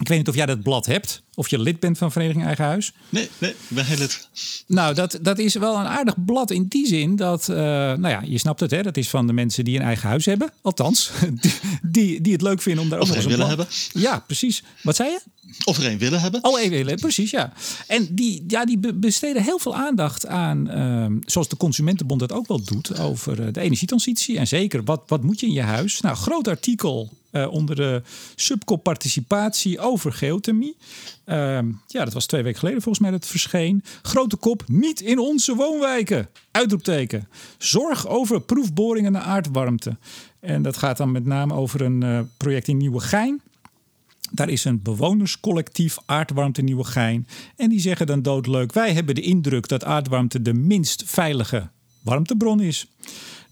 [0.00, 1.22] Ik weet niet of jij dat blad hebt.
[1.34, 2.92] Of je lid bent van Vereniging Eigen Huis.
[3.08, 4.28] Nee, nee ik ben geen lid.
[4.66, 7.48] Nou, dat, dat is wel een aardig blad in die zin dat...
[7.48, 8.82] Uh, nou ja, je snapt het, hè?
[8.82, 10.52] Dat is van de mensen die een eigen huis hebben.
[10.62, 11.10] Althans,
[11.42, 11.52] die,
[11.82, 13.66] die, die het leuk vinden om daar ook nog eens een willen hebben.
[13.92, 14.62] Ja, precies.
[14.82, 15.20] Wat zei je?
[15.64, 16.44] Of er een willen hebben.
[16.44, 17.52] Oh, één willen, precies, ja.
[17.86, 22.46] En die, ja, die besteden heel veel aandacht aan, uh, zoals de Consumentenbond dat ook
[22.46, 24.38] wel doet, over de energietransitie.
[24.38, 26.00] En zeker, wat, wat moet je in je huis?
[26.00, 28.02] Nou, groot artikel uh, onder de
[28.34, 30.76] subkop participatie over geothermie.
[31.26, 33.84] Uh, ja, dat was twee weken geleden volgens mij dat het verscheen.
[34.02, 36.28] Grote kop, niet in onze woonwijken.
[36.50, 37.28] Uitroepteken.
[37.58, 39.96] Zorg over proefboringen naar aardwarmte.
[40.40, 43.40] En dat gaat dan met name over een uh, project in Nieuwegein.
[44.30, 47.26] Daar is een bewonerscollectief Aardwarmte Nieuwegein.
[47.56, 48.72] En die zeggen dan doodleuk...
[48.72, 51.70] wij hebben de indruk dat aardwarmte de minst veilige
[52.02, 52.86] warmtebron is.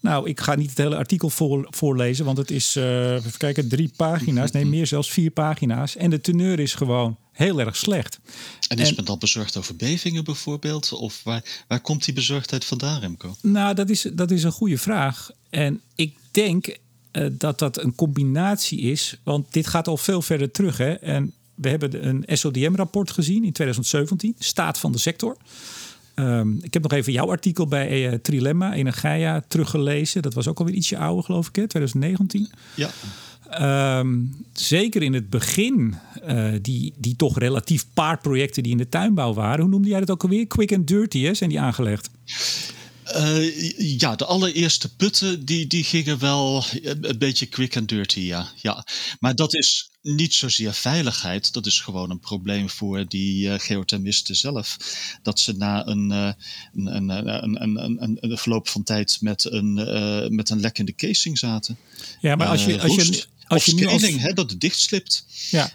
[0.01, 3.69] Nou, ik ga niet het hele artikel voor, voorlezen, want het is, uh, even kijken,
[3.69, 4.51] drie pagina's.
[4.51, 5.97] Nee, meer zelfs vier pagina's.
[5.97, 8.19] En de teneur is gewoon heel erg slecht.
[8.69, 10.93] En is en, men dan bezorgd over bevingen bijvoorbeeld?
[10.93, 13.37] Of waar, waar komt die bezorgdheid vandaan, Remco?
[13.43, 15.31] Nou, dat is, dat is een goede vraag.
[15.51, 16.79] En ik denk
[17.13, 20.77] uh, dat dat een combinatie is, want dit gaat al veel verder terug.
[20.77, 20.93] Hè?
[20.93, 25.37] En We hebben een SODM-rapport gezien in 2017, staat van de sector.
[26.21, 30.23] Ehm, ik heb nog even jouw artikel bij uh, Trilemma, Energia, teruggelezen.
[30.23, 31.67] Dat was ook alweer ietsje ouder, geloof ik, hè?
[31.67, 32.51] 2019.
[32.75, 32.91] Ja.
[33.51, 34.19] Ehm,
[34.53, 35.95] zeker in het begin,
[36.29, 39.61] uh, die, die toch relatief paar projecten die in de tuinbouw waren.
[39.61, 40.47] Hoe noemde jij dat ook alweer?
[40.47, 42.11] Quick and dirty, hè, zijn die aangelegd?
[43.17, 48.49] Uh, ja, de allereerste putten die, die gingen wel een beetje quick and dirty, ja.
[48.57, 48.87] ja.
[49.21, 54.37] Maar dat is niet zozeer veiligheid, dat is gewoon een probleem voor die uh, geothermisten
[54.37, 54.77] zelf.
[55.23, 56.33] Dat ze na een, uh,
[56.75, 59.75] een, een, een, een, een, een, verloop van tijd met een,
[60.35, 61.79] met een lekkende casing zaten.
[62.21, 64.03] Ja, maar als je, als je, als je nu als...
[64.03, 65.25] hè, dat het dichtslipt.
[65.51, 65.73] Ja,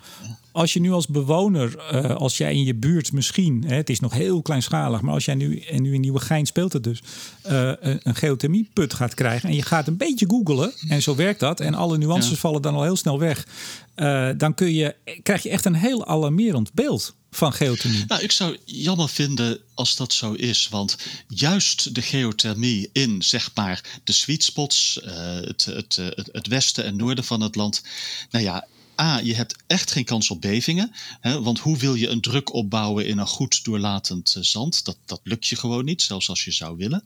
[0.55, 3.99] als je nu als bewoner, uh, als jij in je buurt misschien, hè, het is
[3.99, 7.01] nog heel kleinschalig, maar als jij nu, en nu in Nieuwegein speelt het dus,
[7.49, 11.59] uh, een geothermieput gaat krijgen en je gaat een beetje googelen, en zo werkt dat,
[11.59, 12.37] en alle nuances ja.
[12.37, 13.47] vallen dan al heel snel weg,
[13.95, 18.03] uh, dan kun je, krijg je echt een heel alarmerend beeld van geothermie.
[18.07, 20.67] Nou, ik zou jammer vinden als dat zo is.
[20.69, 26.47] Want juist de geothermie in, zeg maar, de sweet spots, uh, het, het, het, het,
[26.47, 27.83] westen en noorden van het land.
[28.29, 28.67] Nou ja.
[29.01, 30.91] A, je hebt echt geen kans op bevingen.
[31.21, 34.85] Hè, want hoe wil je een druk opbouwen in een goed doorlatend zand?
[34.85, 37.03] Dat, dat lukt je gewoon niet, zelfs als je zou willen.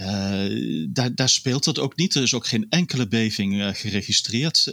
[0.00, 2.14] Uh, daar, daar, speelt dat ook niet.
[2.14, 4.72] Er is ook geen enkele beving uh, geregistreerd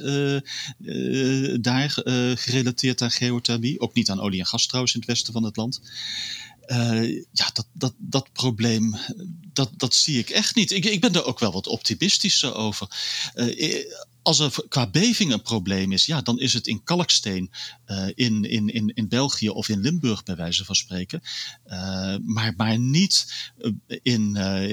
[1.62, 1.90] daar,
[2.36, 3.80] gerelateerd aan geothermie.
[3.80, 5.82] Ook niet aan olie en gas trouwens in het westen van het land.
[7.32, 8.96] ja, dat, dat, dat probleem,
[9.54, 10.72] dat, dat zie ik echt niet.
[10.72, 12.88] Ik, ik ben er ook wel wat optimistischer over
[14.24, 17.52] als er qua beving een probleem is, ja, dan is het in kalksteen
[17.88, 21.22] uh, in, in, in, in België of in Limburg, bij wijze van spreken.
[21.68, 23.34] Uh, maar, maar niet
[23.88, 24.70] in, uh,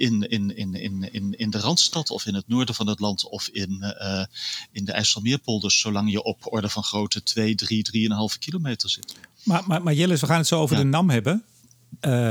[0.00, 3.28] in, in, in, in, in, in de Randstad of in het noorden van het land
[3.28, 3.94] of in,
[4.72, 9.14] in de IJsselmeerpolders, zolang je op orde van grootte 2, 3, 3,5 kilometer zit.
[9.42, 10.82] Maar, maar, maar Jillis, we gaan het zo over ja.
[10.82, 11.44] de NAM hebben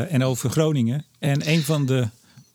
[0.10, 1.06] en over Groningen.
[1.20, 2.08] En een van de.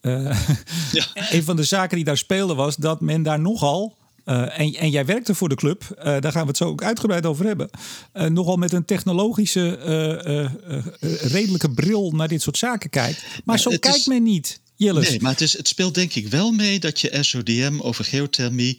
[0.03, 0.49] Uh,
[0.93, 1.07] ja.
[1.37, 3.97] Een van de zaken die daar speelden was dat men daar nogal
[4.31, 6.83] uh, en, en, jij werkte voor de club, uh, daar gaan we het zo ook
[6.83, 7.71] uitgebreid over hebben.
[8.15, 9.79] Uh, nogal met een technologische,
[11.21, 13.25] redelijke bril naar dit soort zaken kijkt.
[13.45, 14.07] Maar zo kijkt is...
[14.07, 14.61] men niet.
[14.77, 15.09] Jillis.
[15.09, 18.79] Nee, maar het, is, het speelt denk ik wel mee dat je SODM over geothermie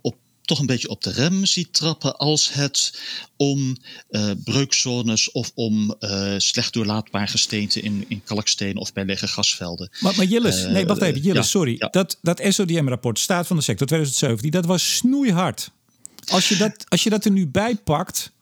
[0.00, 0.16] op
[0.48, 3.00] toch een beetje op de rem ziet trappen als het
[3.36, 3.76] om
[4.10, 9.90] uh, breukzones of om uh, slecht doorlaatbaar gesteente in, in kalksteen of bij lege gasvelden.
[10.00, 11.74] Maar, maar Jillis, uh, nee, wacht even, Jillis, ja, sorry.
[11.78, 11.88] Ja.
[11.88, 15.70] Dat, dat SODM-rapport, Staat van de Sector 2017, dat was snoeihard.
[16.28, 18.32] Als je dat, als je dat er nu bij pakt,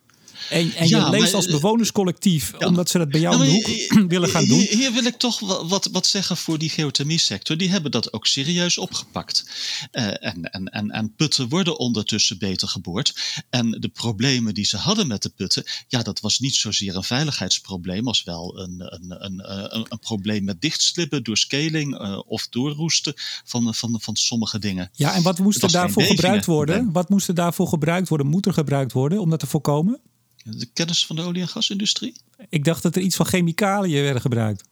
[0.51, 2.66] en, en ja, je leest maar, als bewonerscollectief, ja.
[2.66, 4.59] omdat ze dat bij jou in de hoek willen gaan doen.
[4.59, 7.57] Hier, hier, wil ik toch wat, wat zeggen voor die geothermie-sector.
[7.57, 9.44] Die hebben dat ook serieus opgepakt.
[9.92, 13.14] Uh, en, en, en, en putten worden ondertussen beter geboord.
[13.51, 17.05] En de problemen die ze hadden met de putten, ja, dat was niet zozeer een
[17.05, 22.49] veiligheidsprobleem als wel een, een, een, een, een probleem met dichtslippen door scaling uh, of
[22.49, 24.90] doorroesten van, van, van sommige dingen.
[24.92, 26.92] Ja, en wat moest er daarvoor gebruikt worden?
[26.92, 28.27] Wat moest er daarvoor gebruikt worden?
[28.27, 30.01] Moet er gebruikt worden om dat te voorkomen?
[30.46, 32.14] De kennis van de olie- en gasindustrie?
[32.48, 34.64] Ik dacht dat er iets van chemicaliën werden gebruikt.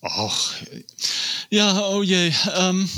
[0.00, 0.62] Och,
[1.48, 2.32] ja, oh jee.
[2.58, 2.88] Um,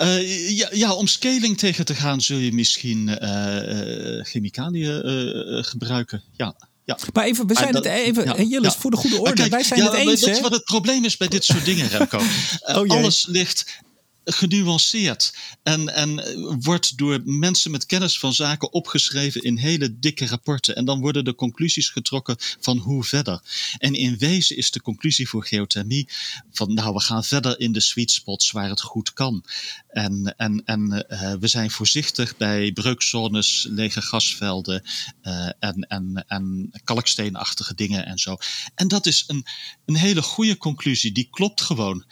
[0.00, 6.22] uh, ja, ja, om scaling tegen te gaan zul je misschien uh, uh, chemicaliën gebruiken.
[6.36, 6.56] Ja.
[6.84, 6.98] Ja.
[7.12, 8.80] Maar even, we zijn dat, het even, ja, Jillis, ja.
[8.80, 9.32] voor de goede orde.
[9.32, 10.24] Kijk, wij zijn ja, het eens.
[10.24, 12.18] Weet je wat het probleem is bij dit soort dingen, Remco?
[12.62, 13.80] oh, alles ligt
[14.24, 16.22] genuanceerd en, en
[16.60, 20.76] wordt door mensen met kennis van zaken opgeschreven in hele dikke rapporten.
[20.76, 23.40] En dan worden de conclusies getrokken van hoe verder.
[23.78, 26.08] En in wezen is de conclusie voor geothermie
[26.52, 29.44] van nou, we gaan verder in de sweet spots waar het goed kan.
[29.88, 34.82] En, en, en uh, we zijn voorzichtig bij breukzones, lege gasvelden
[35.22, 38.36] uh, en, en, en kalksteenachtige dingen en zo.
[38.74, 39.46] En dat is een,
[39.84, 42.04] een hele goede conclusie, die klopt gewoon.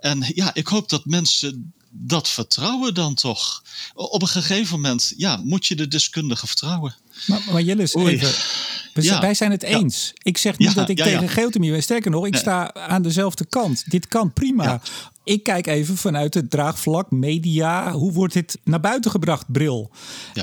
[0.00, 3.62] En ja, ik hoop dat mensen dat vertrouwen dan toch.
[3.94, 6.94] Op een gegeven moment ja, moet je de deskundigen vertrouwen.
[7.26, 8.28] Maar, maar Jillis, even.
[8.94, 9.20] We, ja.
[9.20, 10.06] Wij zijn het eens.
[10.06, 10.20] Ja.
[10.22, 11.82] Ik zeg niet ja, dat ik tegen geothermie ben.
[11.82, 12.40] Sterker nog, ik nee.
[12.40, 13.90] sta aan dezelfde kant.
[13.90, 14.80] Dit kan prima.
[15.24, 17.92] Ik kijk even vanuit het draagvlak, media.
[17.92, 19.90] Hoe wordt dit naar buiten gebracht, bril?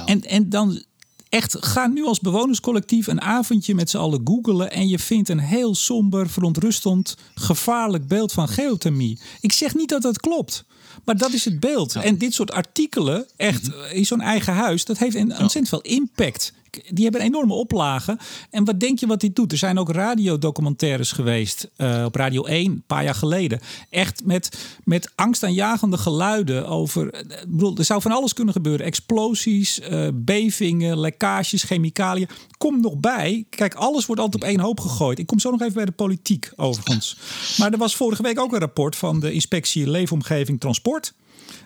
[0.06, 0.84] En, en dan
[1.30, 5.40] echt, ga nu als bewonerscollectief een avondje met z'n allen googelen en je vindt een
[5.40, 9.20] heel somber, verontrustend, gevaarlijk beeld van geothermie.
[9.42, 10.66] Ik zeg niet dat dat klopt.
[11.06, 11.94] Maar dat is het beeld.
[11.94, 12.04] Ja.
[12.04, 16.54] En dit soort artikelen, echt in zo'n eigen huis, dat heeft een ontzettend veel impact.
[16.90, 18.20] Die hebben enorme oplagen.
[18.50, 19.52] En wat denk je wat die doet?
[19.52, 23.60] Er zijn ook radiodocumentaires geweest uh, op Radio 1 een paar jaar geleden.
[23.90, 27.14] Echt met, met angstaanjagende geluiden over.
[27.14, 32.30] Ik bedoel, er zou van alles kunnen gebeuren: explosies, uh, bevingen, lekkages, chemicaliën.
[32.58, 33.46] Kom nog bij.
[33.50, 35.20] Kijk, alles wordt altijd op één hoop gegooid.
[35.20, 37.18] Ik kom zo nog even bij de politiek, overigens.
[37.58, 41.14] Maar er was vorige week ook een rapport van de inspectie Leefomgeving Transport.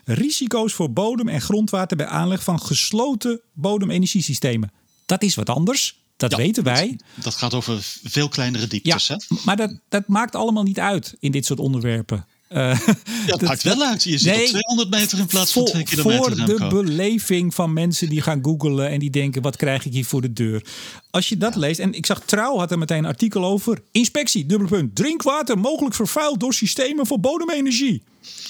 [0.04, 4.72] Risico's voor bodem en grondwater bij aanleg van gesloten bodemenergiesystemen.
[5.12, 6.00] Dat is wat anders.
[6.18, 7.00] Dat weten wij.
[7.16, 9.08] Dat, gaat over veel kleinere dieptes.
[9.08, 12.26] Ja, maar dat, dat maakt allemaal niet uit in dit soort onderwerpen.
[12.50, 12.96] Uh, ja,
[13.26, 14.04] dat maakt wel uit.
[14.04, 16.36] Je zit op 200 meter in plaats van 2 kilometer.
[16.36, 20.06] Voor de beleving van mensen die gaan googlen en die denken: wat krijg ik hier
[20.06, 20.66] voor de deur?
[21.10, 24.46] Als je dat leest, en ik zag Trouw had er meteen een artikel over: inspectie,
[24.46, 28.04] dubbele punt, drinkwater mogelijk vervuild door systemen voor bodemenergie.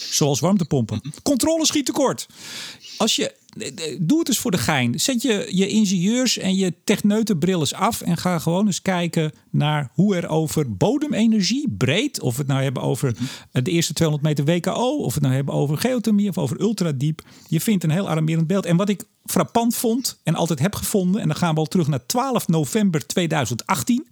[0.09, 0.99] Zoals warmtepompen.
[1.03, 1.15] Mhm.
[1.23, 2.27] Controle schiet tekort.
[2.97, 3.35] Als je
[3.99, 4.99] doe het eens voor de gein.
[4.99, 9.89] Zet je je ingenieurs en je techneutenbril eens af en ga gewoon eens kijken naar
[9.93, 13.15] hoe er over bodemenergie breed, of we het nou hebben over
[13.51, 17.21] de eerste 200 meter WKO, of we het nou hebben over geothermie of over ultradiep.
[17.47, 18.65] Je vindt een heel alarmerend beeld.
[18.65, 21.87] En wat ik frappant vond en altijd heb gevonden, en dan gaan we al terug
[21.87, 24.05] naar 12 november 2018.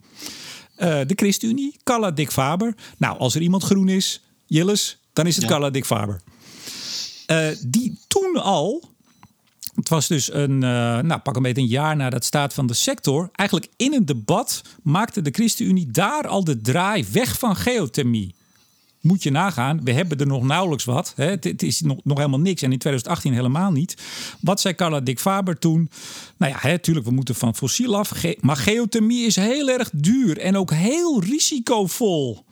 [0.79, 2.75] Uh, de ChristenUnie, Carla Dick Faber.
[2.97, 5.49] Nou, als er iemand groen is, Jilles, dan is het ja.
[5.49, 6.21] Carla Dick Faber.
[7.27, 8.89] Uh, die toen al
[9.75, 10.59] het was dus een, uh,
[10.99, 13.29] nou, pak een beetje een jaar na dat staat van de sector.
[13.33, 18.35] Eigenlijk in een debat maakte de ChristenUnie daar al de draai weg van geothermie.
[19.01, 21.13] Moet je nagaan, we hebben er nog nauwelijks wat.
[21.15, 21.25] Hè.
[21.25, 22.61] Het, is nog, nog helemaal niks.
[22.61, 23.97] En in 2018 helemaal niet.
[24.41, 25.89] Wat zei Carla Dick Faber toen?
[26.37, 28.11] Nou ja, natuurlijk, we moeten van fossiel af.
[28.39, 32.45] Maar geothermie is heel erg duur en ook heel risicovol.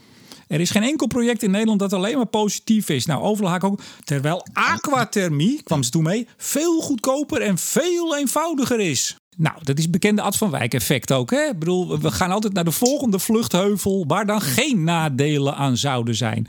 [0.48, 3.06] Er is geen enkel project in Nederland dat alleen maar positief is.
[3.06, 3.82] Nou, overal ook.
[4.04, 9.18] Terwijl aquathermie, kwam ze toen mee, veel goedkoper en veel eenvoudiger is.
[9.38, 11.32] Nou, dat is bekende Ad van Wijk effect ook.
[11.32, 11.48] Hè?
[11.48, 16.16] Ik bedoel, we gaan altijd naar de volgende vluchtheuvel waar dan geen nadelen aan zouden
[16.16, 16.48] zijn.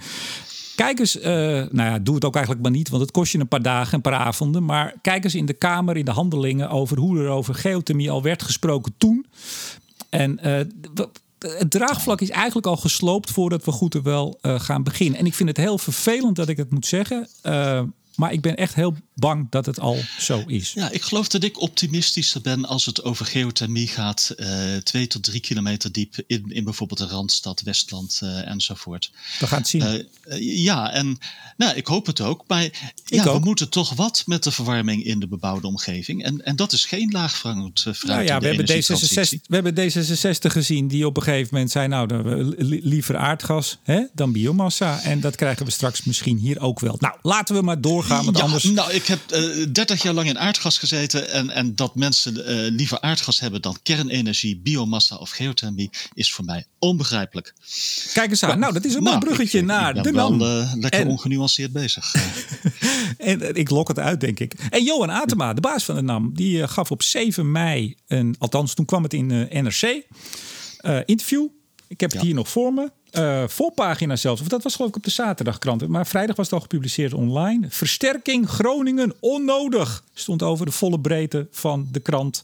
[0.74, 3.38] Kijk eens, uh, nou ja, doe het ook eigenlijk maar niet, want het kost je
[3.38, 4.64] een paar dagen, een paar avonden.
[4.64, 8.22] Maar kijk eens in de Kamer, in de handelingen over hoe er over geothermie al
[8.22, 9.26] werd gesproken toen.
[10.08, 10.60] En uh,
[11.38, 15.18] het draagvlak is eigenlijk al gesloopt voordat we goed er wel uh, gaan beginnen.
[15.18, 17.28] En ik vind het heel vervelend dat ik het moet zeggen.
[17.42, 17.82] Uh,
[18.18, 20.72] maar ik ben echt heel bang dat het al zo is.
[20.72, 24.34] Ja, ik geloof dat ik optimistischer ben als het over geothermie gaat.
[24.36, 29.10] Uh, twee tot drie kilometer diep in, in bijvoorbeeld de Randstad, Westland uh, enzovoort.
[29.38, 30.06] We gaan het zien.
[30.26, 31.18] Uh, ja, en
[31.56, 32.44] nou, ik hoop het ook.
[32.46, 32.62] Maar
[33.04, 33.38] ja, ook.
[33.38, 36.24] we moeten toch wat met de verwarming in de bebouwde omgeving.
[36.24, 37.84] En, en dat is geen laag fruit.
[38.02, 41.88] Nou ja, we hebben, D66, we hebben D66 gezien die op een gegeven moment zei...
[41.88, 45.00] nou, liever aardgas hè, dan biomassa.
[45.00, 46.96] En dat krijgen we straks misschien hier ook wel.
[46.98, 48.24] Nou, laten we maar doorgaan gaan.
[48.32, 48.64] ja, anders...
[48.64, 51.30] Nou, ik heb uh, eh, 30 jaar lang in aardgas gezeten.
[51.30, 56.44] En, en dat mensen uh, liever aardgas hebben dan kernenergie, biomassa of geothermie, is voor
[56.44, 57.54] mij onbegrijpelijk.
[58.12, 58.58] Kijk eens aan.
[58.58, 60.38] Nou, dat is een nou, mooi bruggetje ik, naar ik de NAM.
[60.38, 61.08] Wel, uh, lekker en...
[61.08, 62.14] ongenuanceerd bezig.
[63.18, 64.54] en ik lok het uit, denk ik.
[64.70, 68.74] En Johan Atema, de baas van de NAM, die gaf op 7 mei, een, althans
[68.74, 70.02] toen kwam het in NRC,
[71.04, 71.46] interview.
[71.88, 72.26] Ik heb het ja.
[72.26, 72.90] hier nog voor me.
[73.12, 75.88] Uh, voorpagina zelfs, of dat was geloof ik op de zaterdagkrant.
[75.88, 77.66] Maar vrijdag was het al gepubliceerd online.
[77.68, 80.02] Versterking Groningen onnodig.
[80.14, 82.42] Stond over de volle breedte van de krant.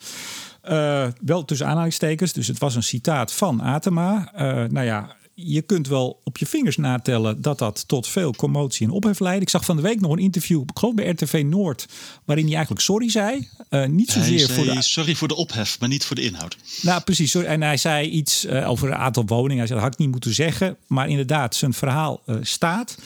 [0.69, 4.33] Uh, wel tussen aanhalingstekens, dus het was een citaat van Atema.
[4.35, 8.87] Uh, nou ja, je kunt wel op je vingers natellen dat dat tot veel commotie
[8.87, 9.43] en ophef leidt.
[9.43, 11.87] Ik zag van de week nog een interview, ik geloof bij RTV Noord,
[12.25, 13.49] waarin hij eigenlijk sorry zei.
[13.71, 14.83] Uh, niet zozeer zei, voor de...
[14.83, 16.57] Sorry voor de ophef, maar niet voor de inhoud.
[16.83, 17.31] Nou, precies.
[17.31, 17.49] Sorry.
[17.49, 19.59] En hij zei iets uh, over een aantal woningen.
[19.59, 20.77] Hij zei, dat had ik niet moeten zeggen.
[20.87, 22.97] Maar inderdaad, zijn verhaal uh, staat.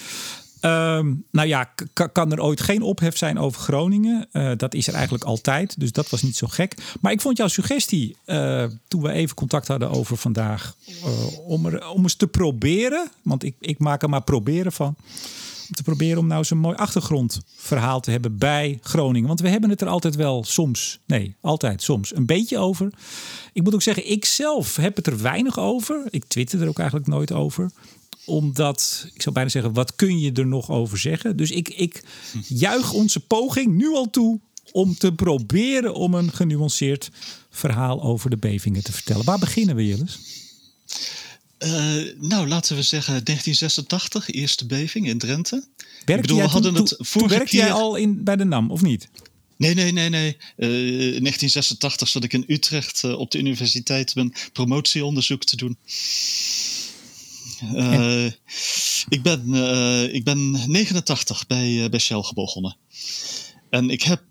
[0.62, 1.72] Um, nou ja,
[2.12, 4.28] kan er ooit geen ophef zijn over Groningen?
[4.32, 6.74] Uh, dat is er eigenlijk altijd, dus dat was niet zo gek.
[7.00, 11.66] Maar ik vond jouw suggestie, uh, toen we even contact hadden over vandaag, uh, om,
[11.66, 14.96] er, om eens te proberen, want ik, ik maak er maar proberen van,
[15.68, 19.28] om te proberen om nou zo'n mooi achtergrondverhaal te hebben bij Groningen.
[19.28, 22.92] Want we hebben het er altijd wel soms, nee, altijd soms, een beetje over.
[23.52, 26.02] Ik moet ook zeggen, ik zelf heb het er weinig over.
[26.10, 27.70] Ik twitter er ook eigenlijk nooit over
[28.28, 31.36] omdat, ik zou bijna zeggen, wat kun je er nog over zeggen?
[31.36, 32.02] Dus ik, ik
[32.48, 34.40] juich onze poging nu al toe
[34.72, 37.10] om te proberen om een genuanceerd
[37.50, 39.24] verhaal over de bevingen te vertellen.
[39.24, 40.18] Waar beginnen we, Jilles?
[41.58, 45.56] Uh, nou, laten we zeggen 1986, eerste beving in Drenthe.
[45.56, 47.64] Werkte ik bedoel, we hadden toen, het vorige werkte keer...
[47.64, 49.08] jij al in, bij de NAM, of niet?
[49.56, 50.36] Nee, nee, nee, nee.
[50.56, 50.68] Uh,
[51.14, 55.76] in 1986 zat ik in Utrecht uh, op de universiteit mijn promotieonderzoek te doen.
[57.62, 58.24] Uh,
[59.08, 62.76] ik, ben, uh, ik ben 89 bij, uh, bij Shell begonnen.
[63.70, 64.22] En ik heb,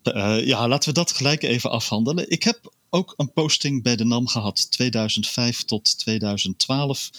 [0.43, 2.29] ja, laten we dat gelijk even afhandelen.
[2.29, 7.09] Ik heb ook een posting bij de NAM gehad, 2005 tot 2012.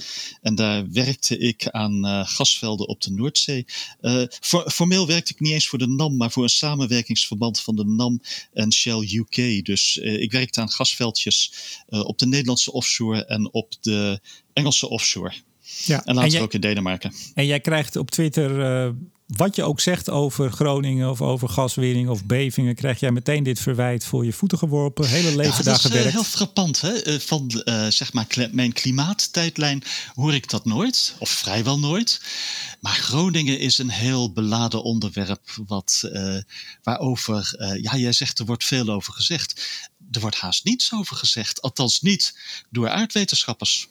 [0.41, 3.65] En daar werkte ik aan gasvelden op de Noordzee.
[4.41, 7.85] For, formeel werkte ik niet eens voor de NAM, maar voor een samenwerkingsverband van de
[7.85, 8.21] NAM
[8.53, 9.65] en Shell UK.
[9.65, 11.53] Dus ik werkte aan gasveldjes
[11.89, 14.21] op de Nederlandse offshore en op de
[14.53, 15.33] Engelse offshore.
[15.85, 17.12] Ja, en later ook in Denemarken.
[17.35, 18.95] En jij krijgt op Twitter
[19.37, 23.61] wat je ook zegt over Groningen of over gaswinning of bevingen, krijg jij meteen dit
[23.61, 25.09] verwijt voor je voeten geworpen.
[25.09, 26.05] Hele leven ja, daar gewerkt.
[26.05, 26.81] Dat is heel frappant.
[26.81, 27.03] Hè?
[27.03, 29.83] Eh, van uh, zeg maar mijn klimaattijdlijn
[30.14, 32.21] hoor ik dat nooit, of vrijwel nooit.
[32.81, 36.11] Maar Groningen is een heel beladen onderwerp, wat,
[36.83, 39.66] waarover, ja, jij zegt er wordt veel over gezegd.
[40.11, 42.39] Er wordt haast niets over gezegd, althans niet
[42.71, 43.89] door aardwetenschappers.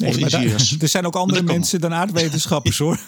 [0.00, 0.24] Nee,
[0.80, 3.00] er zijn ook andere mensen dan aardwetenschappers hoor.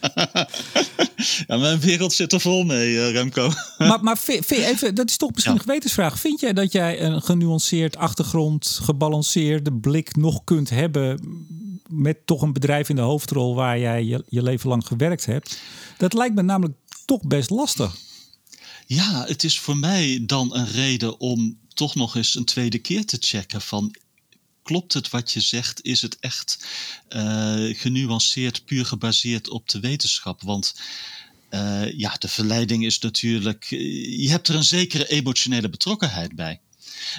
[1.46, 3.52] ja, mijn wereld zit er vol mee, uh, Remco.
[3.78, 6.18] maar maar even, dat is toch misschien een gewetensvraag.
[6.18, 11.20] Vind jij dat jij een genuanceerd achtergrond, gebalanceerde blik nog kunt hebben
[11.88, 15.58] met toch een bedrijf in de hoofdrol waar jij je, je leven lang gewerkt hebt?
[15.98, 17.96] Dat lijkt me namelijk toch best lastig.
[18.86, 23.06] Ja, het is voor mij dan een reden om toch nog eens een tweede keer
[23.06, 23.94] te checken van
[24.62, 25.84] klopt het wat je zegt?
[25.84, 26.66] Is het echt
[27.08, 30.42] uh, genuanceerd, puur gebaseerd op de wetenschap?
[30.42, 30.74] Want
[31.50, 33.66] uh, ja, de verleiding is natuurlijk.
[33.70, 36.60] Eh, je hebt er een zekere emotionele betrokkenheid bij.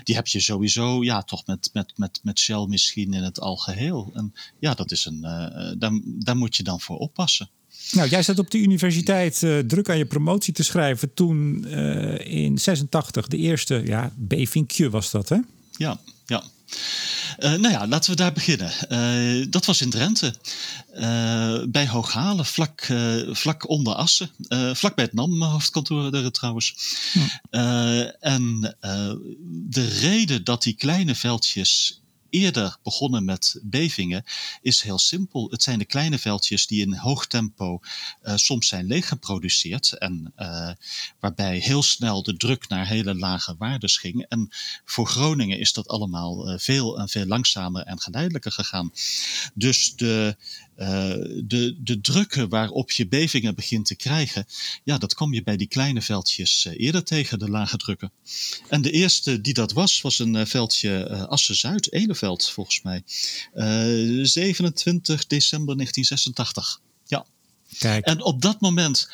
[0.03, 4.11] Die heb je sowieso, ja, toch met, met, met, met Shell misschien in het algeheel.
[4.13, 5.17] En ja, dat is een.
[5.21, 7.49] Uh, daar, daar moet je dan voor oppassen.
[7.91, 12.43] Nou, jij zat op de universiteit uh, druk aan je promotie te schrijven toen uh,
[12.43, 15.37] in 86 de eerste, ja, bevinkje was dat, hè?
[15.77, 15.99] Ja.
[17.39, 18.71] Uh, nou ja, laten we daar beginnen.
[18.89, 20.33] Uh, dat was in Drenthe,
[20.95, 22.87] uh, bij Hooghalen, vlak,
[23.31, 24.29] vlak onder Assen.
[24.73, 26.75] vlak bij het NAM-hoofdkantoor daar trouwens.
[27.13, 28.11] Ja.
[28.19, 28.75] en
[29.45, 32.02] de reden dat die kleine veldjes
[32.33, 34.23] eerder begonnen met bevingen,
[34.61, 35.49] is heel simpel.
[35.49, 37.79] Het zijn de kleine veldjes die in hoog tempo
[38.23, 40.69] uh, soms zijn leeggeproduceerd en uh,
[41.19, 44.25] waarbij heel snel de druk naar hele lage waardes ging.
[44.27, 44.49] En
[44.85, 48.91] voor Groningen is dat allemaal uh, veel en veel langzamer en geleidelijker gegaan.
[49.53, 50.35] Dus de,
[50.75, 54.45] de, de drukken waarop je bevingen begint te krijgen,
[54.83, 58.11] ja, dat kom je bij die kleine veldjes eerder tegen, de lage drukken.
[58.69, 63.03] En de eerste die dat was, was een veldje Assen-Zuid, Eleveld volgens mij.
[64.25, 66.81] 27 eh, december 1986.
[67.05, 67.25] Ja.
[67.79, 68.05] Kijk.
[68.05, 69.09] En op dat moment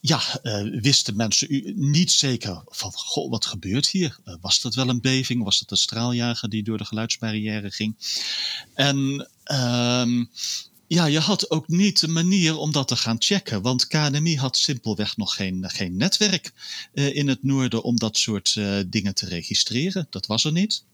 [0.00, 4.18] ja, uh, wisten mensen niet zeker van, goh, wat gebeurt hier?
[4.24, 5.44] Uh, was dat wel een beving?
[5.44, 7.96] Was dat een straaljager die door de geluidsbarrière ging?
[8.74, 10.24] En uh,
[10.88, 13.62] ja, je had ook niet de manier om dat te gaan checken.
[13.62, 16.52] Want KNMI had simpelweg nog geen, geen netwerk
[16.94, 20.06] uh, in het noorden om dat soort dingen te registreren.
[20.10, 20.84] Dat was er niet.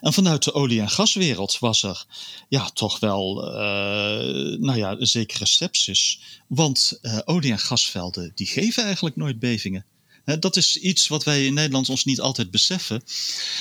[0.00, 2.06] En vanuit de olie- en gaswereld was er
[2.48, 6.20] ja, toch wel uh, nou ja, een zekere sepsis.
[6.46, 9.84] Want olie- en gasvelden die geven eigenlijk nooit bevingen.
[10.36, 13.02] Dat is iets wat wij in Nederland ons niet altijd beseffen.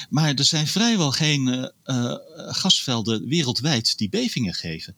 [0.09, 4.95] Maar er zijn vrijwel geen uh, gasvelden wereldwijd die bevingen geven.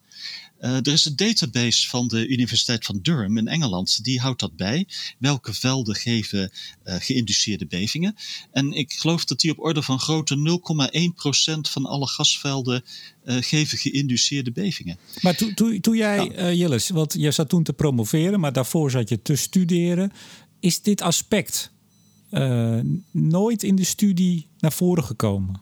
[0.60, 4.04] Uh, er is een database van de Universiteit van Durham in Engeland.
[4.04, 4.86] Die houdt dat bij.
[5.18, 6.52] Welke velden geven
[6.84, 8.16] uh, geïnduceerde bevingen?
[8.52, 10.60] En ik geloof dat die op orde van grootte
[11.56, 12.84] 0,1% van alle gasvelden
[13.24, 14.98] uh, geven geïnduceerde bevingen.
[15.20, 16.52] Maar toen to, to jij, ja.
[16.52, 20.12] Jillis, want je zat toen te promoveren, maar daarvoor zat je te studeren.
[20.60, 21.70] Is dit aspect
[23.10, 25.60] nooit in de studie naar voren gekomen?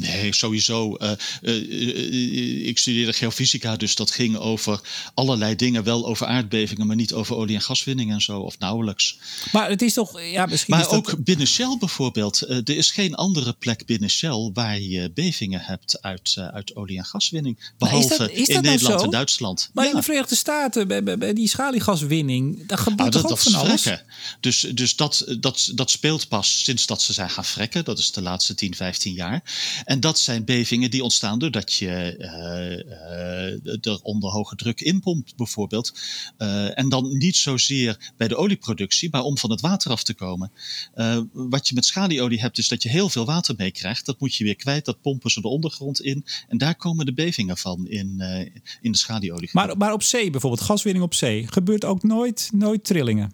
[0.00, 0.96] Nee, sowieso.
[0.98, 1.10] Uh,
[1.42, 4.80] uh, ik studeerde geofysica, dus dat ging over
[5.14, 5.84] allerlei dingen.
[5.84, 9.18] Wel over aardbevingen, maar niet over olie- en gaswinning en zo, of nauwelijks.
[9.52, 10.74] Maar het is toch, ja, misschien.
[10.74, 12.40] Maar ook binnen Shell bijvoorbeeld.
[12.40, 17.04] er is geen andere plek binnen Shell waar je bevingen hebt uit, uit olie- en
[17.04, 17.72] gaswinning.
[17.78, 19.70] Behalve is dat, is in nou Nederland en Duitsland.
[19.72, 19.90] Maar ja.
[19.90, 23.38] in de Verenigde Staten, bij, bij, bij die schaliegaswinning, daar gebeurt ah, dat, toch ook
[23.38, 23.88] van alles?
[24.40, 27.84] Dus, dus dat, dat, dat speelt pas sinds dat ze zijn gaan frekken.
[27.84, 29.42] Dat is de laatste 10, 15 jaar.
[29.88, 32.28] En dat zijn bevingen die ontstaan doordat je uh,
[33.66, 35.98] uh, er onder hoge druk inpompt, bijvoorbeeld.
[36.38, 40.14] Uh, en dan niet zozeer bij de olieproductie, maar om van het water af te
[40.14, 40.52] komen.
[41.32, 44.06] wat je met schalieolie hebt, is dat je heel veel water meekrijgt.
[44.06, 46.24] Dat moet je weer kwijt, dat pompen ze de ondergrond in.
[46.48, 48.22] En daar komen de bevingen van in,
[48.80, 49.48] in de schalieolie.
[49.52, 53.32] Maar, maar op zee bijvoorbeeld, gaswinning op zee, gebeurt ook nooit, nooit trillingen?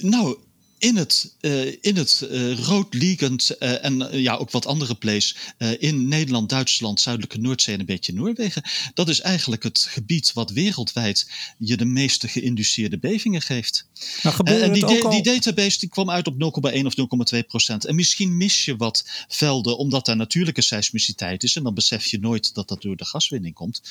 [0.00, 0.36] nou,
[0.82, 5.36] in het, uh, in het uh, roodliegend uh, en ja, ook wat andere places
[5.78, 8.62] in Nederland, Duitsland, Zuidelijke Noordzee en een beetje Noorwegen.
[8.94, 13.86] Dat is eigenlijk het gebied wat wereldwijd je de meeste geïnduceerde bevingen geeft.
[14.22, 16.94] Nou, en die, die, die, database die kwam uit op 0,1 of
[17.34, 17.84] 0,2 procent.
[17.84, 21.56] En misschien mis je wat velden omdat daar natuurlijke seismiciteit is.
[21.56, 23.82] En dan besef je nooit dat dat door de gaswinning komt.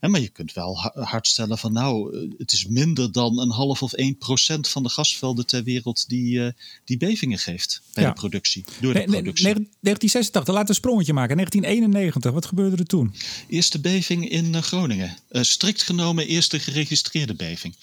[0.00, 3.50] En, maar je kunt wel hard stellen van nou, eh, het is minder dan een
[3.50, 6.48] half of 1 procent van de gasvelden ter wereld die, uh,
[6.84, 8.64] die bevingen geeft bij de productie.
[8.80, 9.44] Door de productie.
[9.44, 11.36] 1986, laten we een sprongetje maken.
[11.36, 13.14] 1991, wat gebeurde er toen?
[13.48, 15.16] Eerste beving in uh, Groningen.
[15.30, 17.74] strikt genomen eerste geregistreerde beving.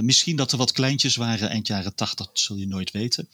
[0.00, 3.28] misschien dat er wat kleintjes waren eind jaren 80, dat zul je nooit weten.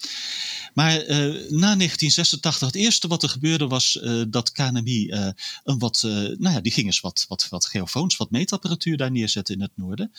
[0.74, 1.08] Maar uh,
[1.50, 5.28] na 1986, het eerste wat er gebeurde was uh, dat KNMI uh,
[5.64, 9.54] een wat, nou ja, die ging eens wat, wat, wat geofoons, wat meetapparatuur daar neerzetten
[9.54, 10.12] in het noorden.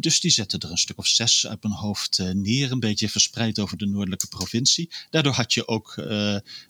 [0.00, 3.58] dus die zetten er een stuk of zes uit mijn hoofd neer, een beetje verspreid
[3.58, 4.90] over de noordelijke provincie.
[5.10, 5.94] Daardoor had je ook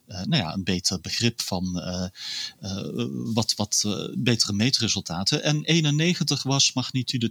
[0.07, 1.83] nou ja, een beter begrip van
[3.35, 3.85] wat, wat
[4.19, 5.43] betere meetresultaten.
[5.43, 7.31] En 91 was magnitude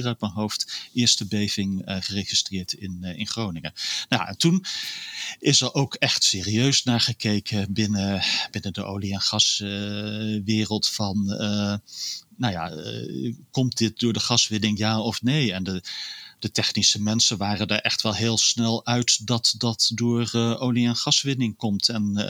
[0.00, 3.72] 2,4 uit mijn hoofd, eerste beving geregistreerd in, in Groningen.
[4.08, 4.64] Nou, en toen
[5.38, 11.76] is er ook echt serieus naar gekeken binnen, binnen de olie- en gaswereld van, uh,
[12.36, 12.72] nou ja,
[13.50, 15.52] komt dit door de gaswinning ja of nee?
[15.52, 15.82] En de,
[16.38, 20.96] de technische mensen waren er echt wel heel snel uit dat dat door olie- en
[20.96, 21.88] gaswinning komt.
[21.88, 22.26] En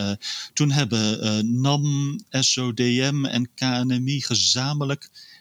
[0.53, 5.32] toen hebben NAM, SODM en KNMI gezamenlijk eh,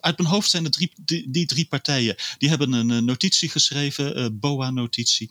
[0.00, 0.92] uit mijn hoofd zijn er drie,
[1.26, 2.16] die, drie partijen.
[2.38, 5.30] Die hebben een eh, notitie geschreven, uh, BOA-notitie.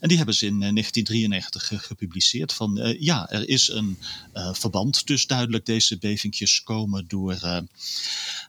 [0.00, 2.52] En die hebben ze in 1993 gepubliceerd.
[2.52, 3.98] Van ja, er is een
[4.52, 5.06] verband.
[5.06, 7.64] Dus duidelijk, deze bevingjes komen door,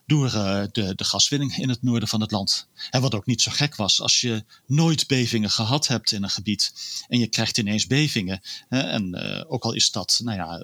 [0.06, 0.30] door
[0.72, 2.68] de, de gaswinning in het noorden van het land.
[2.90, 6.30] En wat ook niet zo gek was, als je nooit bevingen gehad hebt in een
[6.30, 6.72] gebied.
[7.08, 8.40] en je krijgt ineens bevingen.
[8.68, 9.16] en
[9.48, 10.62] ook al is dat, nou ja,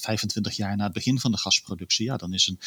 [0.00, 2.06] 25 jaar na het begin van de gasproductie.
[2.06, 2.58] ja, dan is een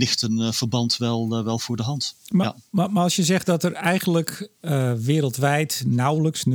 [0.00, 2.14] ligt een uh, verband wel, uh, wel voor de hand.
[2.28, 2.54] Maar, ja.
[2.70, 6.54] maar, maar, als je zegt dat er eigenlijk uh, wereldwijd nauwelijks 0,1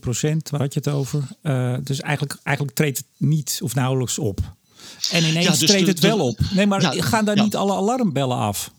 [0.00, 1.22] procent, waar had je het over?
[1.82, 4.40] dus eigenlijk, eigenlijk treedt het niet of nauwelijks op.
[5.10, 6.38] En ineens ja, dus treedt de, het wel op.
[6.54, 8.70] Nee, maar ja, gaan daar niet alle alarmbellen af?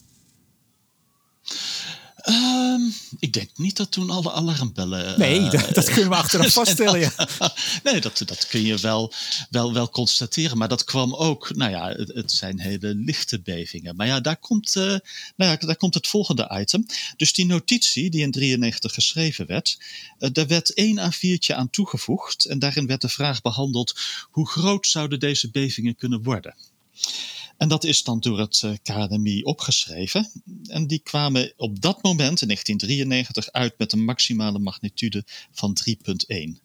[2.30, 5.19] Um, ik denk niet dat toen alle alarmbellen.
[5.19, 6.99] Nee, uh, dat, dat, kunnen we achteraf vaststellen.
[6.99, 7.28] Ja.
[7.84, 9.13] nee, dat, dat kun je wel,
[9.49, 10.57] wel, wel constateren.
[10.57, 13.95] Maar dat kwam ook, nou ja, het, het zijn hele lichte bevingen.
[13.95, 15.01] Maar ja, daar komt, uh, nou
[15.51, 16.86] ja, daar komt het volgende item.
[17.17, 19.78] Dus die notitie die in 93 geschreven werd,
[20.19, 22.45] uh, daar werd één A4'tje aan toegevoegd.
[22.45, 23.99] En daarin werd de vraag behandeld:
[24.32, 26.55] hoe groot zouden deze bevingen kunnen worden?
[27.58, 30.32] En dat is dan door het KNMI opgeschreven.
[30.68, 36.62] En die kwamen op dat moment, in 1993, uit met een maximale magnitude van 3,1.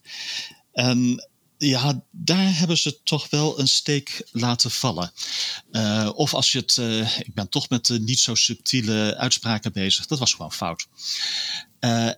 [0.73, 5.13] En ja, daar hebben ze toch wel een steek laten vallen.
[5.73, 9.73] Uh, of als je het, uh, ik ben toch met uh, niet zo subtiele uitspraken
[9.73, 10.87] bezig, dat was gewoon fout.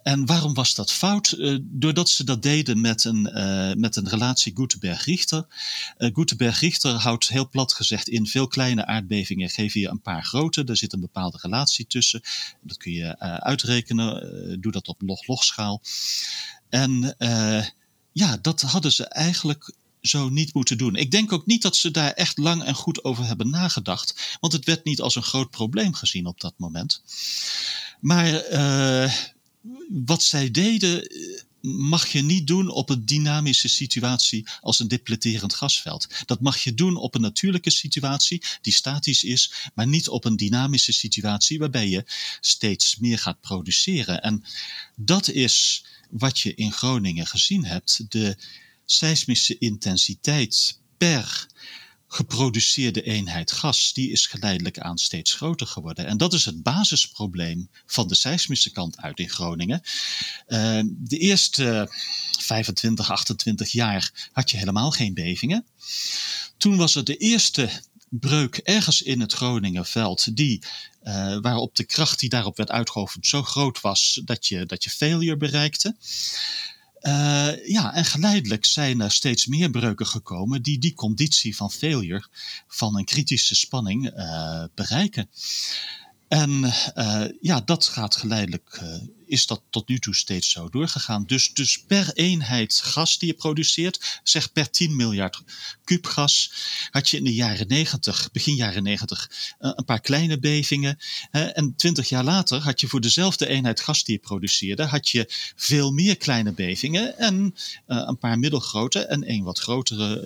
[0.03, 1.36] en waarom was dat fout?
[1.62, 3.22] doordat ze dat deden met een,
[3.80, 5.47] met een relatie Gutenberg-Richter.
[5.99, 10.64] Gutenberg-Richter houdt heel plat gezegd in veel kleine aardbevingen geef je een paar grote.
[10.64, 12.20] Daar zit een bepaalde relatie tussen.
[12.62, 14.61] Dat kun je uitrekenen.
[14.61, 15.82] doe dat op log-log schaal.
[16.68, 17.16] En
[18.21, 20.97] ja, dat hadden ze eigenlijk zo niet moeten doen.
[20.97, 24.53] Ik denk ook niet dat ze daar echt lang en goed over hebben nagedacht, want
[24.53, 27.03] het werd niet als een groot probleem gezien op dat moment.
[28.01, 29.12] Maar uh,
[29.89, 35.55] wat zij deden eh, mag je niet doen op een dynamische situatie als een depleterend
[35.55, 36.07] gasveld.
[36.27, 40.37] Dat mag je doen op een natuurlijke situatie die statisch is, maar niet op een
[40.37, 42.05] dynamische situatie waarbij je
[42.41, 44.23] steeds meer gaat produceren.
[44.23, 44.45] En
[44.97, 48.05] dat is wat je in Groningen gezien hebt.
[48.09, 48.37] De
[48.85, 51.47] seismische intensiteit per
[52.13, 56.07] geproduceerde eenheid gas, die is geleidelijk aan steeds groter geworden.
[56.07, 59.83] En dat is het basisprobleem van de seismische kant uit in Groningen.
[60.49, 61.89] Uh, de eerste
[62.39, 65.67] 25, 28 jaar had je helemaal geen bevingen.
[66.57, 67.71] Toen was er de eerste
[68.09, 70.63] breuk ergens in het Groningenveld, die,
[71.03, 74.91] uh, waarop de kracht die daarop werd uitgeoefend zo groot was dat je, dat je
[74.91, 75.97] failure bereikte.
[77.03, 82.24] Uh, ja, en geleidelijk zijn er steeds meer breuken gekomen die die conditie van failure,
[82.68, 85.30] van een kritische spanning, uh, bereiken.
[86.28, 86.51] En
[86.96, 88.80] uh, ja, dat gaat geleidelijk,
[89.31, 91.24] is dat tot nu toe steeds zo doorgegaan.
[91.26, 95.41] Dus, dus per eenheid gas die je produceert, zeg per 10 miljard
[95.85, 96.53] kub gas,
[96.91, 100.99] had je in de jaren 90, begin jaren 90, uh, een paar kleine bevingen.
[101.31, 105.24] en 20 jaar later had je voor dezelfde eenheid gas die je produceerde, had je
[105.57, 107.55] veel meer kleine bevingen en
[107.87, 110.22] een paar middelgrote en één wat grotere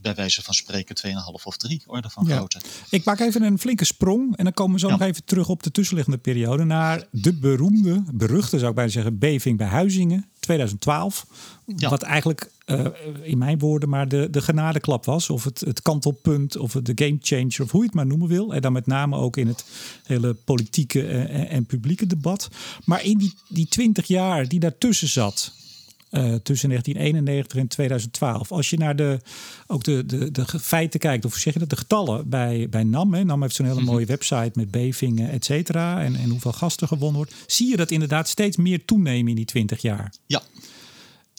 [0.00, 2.60] bij wijze van spreken 2,5 of 3 orde van grootte.
[2.90, 5.62] Ik maak even een flinke sprong en dan komen we zo nog even terug op
[5.62, 11.26] de tussenliggende periode naar de beroemde, beruchte zou ik bijna zeggen, beving bij Huizingen 2012.
[11.64, 12.86] Wat eigenlijk uh,
[13.22, 15.30] in mijn woorden maar de, de genadeklap was.
[15.30, 18.28] Of het, het kantelpunt of het de game changer of hoe je het maar noemen
[18.28, 18.54] wil.
[18.54, 19.64] En dan met name ook in het
[20.04, 22.48] hele politieke en, en publieke debat.
[22.84, 25.52] Maar in die, die 20 jaar die daartussen zat.
[26.10, 28.52] Uh, tussen 1991 en 2012.
[28.52, 29.20] Als je naar de,
[29.66, 33.14] ook de, de, de feiten kijkt, of zeg je dat, de getallen bij, bij NAM.
[33.14, 33.24] Hè.
[33.24, 33.90] NAM heeft zo'n hele mhm.
[33.90, 36.02] mooie website met bevingen, et cetera.
[36.02, 37.34] En, en hoeveel gasten gewonnen wordt.
[37.46, 40.12] Zie je dat inderdaad steeds meer toenemen in die 20 jaar.
[40.26, 40.42] Ja,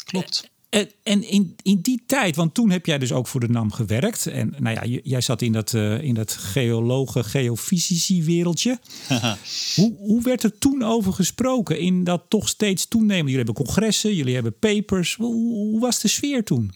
[0.05, 0.49] klopt.
[0.69, 3.71] En, en in, in die tijd, want toen heb jij dus ook voor de NAM
[3.71, 4.27] gewerkt.
[4.27, 8.79] En nou ja, jij zat in dat, uh, in dat geologen, geofysici wereldje.
[9.75, 13.31] hoe, hoe werd er toen over gesproken in dat toch steeds toenemen?
[13.31, 15.15] Jullie hebben congressen, jullie hebben papers.
[15.15, 16.73] Hoe, hoe was de sfeer toen?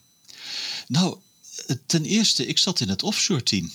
[0.87, 1.17] Nou,
[1.85, 3.71] ten eerste, ik zat in het offshore team.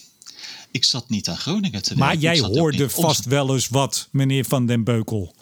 [0.71, 2.07] Ik zat niet aan Groningen te werken.
[2.07, 5.35] Maar jij hoorde vast wel eens wat, meneer Van den Beukel.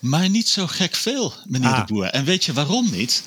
[0.00, 1.86] Maar niet zo gek veel, meneer ah.
[1.86, 2.04] de Boer.
[2.04, 3.24] En weet je waarom niet?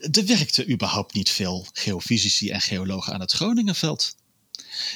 [0.00, 4.14] Er werkte überhaupt niet veel geofysici en geologen aan het Groningenveld.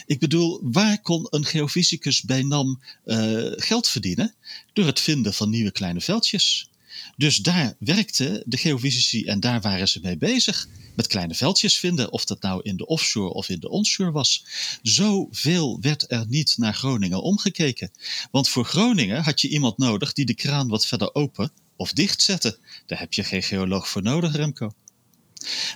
[0.07, 4.35] Ik bedoel, waar kon een geofysicus bij NAM uh, geld verdienen?
[4.73, 6.69] Door het vinden van nieuwe kleine veldjes.
[7.17, 10.69] Dus daar werkten de geofysici en daar waren ze mee bezig.
[10.95, 14.45] Met kleine veldjes vinden, of dat nou in de offshore of in de onshore was.
[14.83, 17.91] Zoveel werd er niet naar Groningen omgekeken.
[18.31, 22.23] Want voor Groningen had je iemand nodig die de kraan wat verder open of dicht
[22.23, 22.59] zette.
[22.87, 24.73] Daar heb je geen geoloog voor nodig, Remco.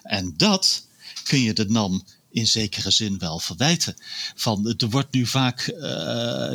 [0.02, 0.86] En dat
[1.24, 3.96] kun je de NAM in zekere zin wel verwijten.
[4.34, 6.52] Van, er wordt nu vaak uh,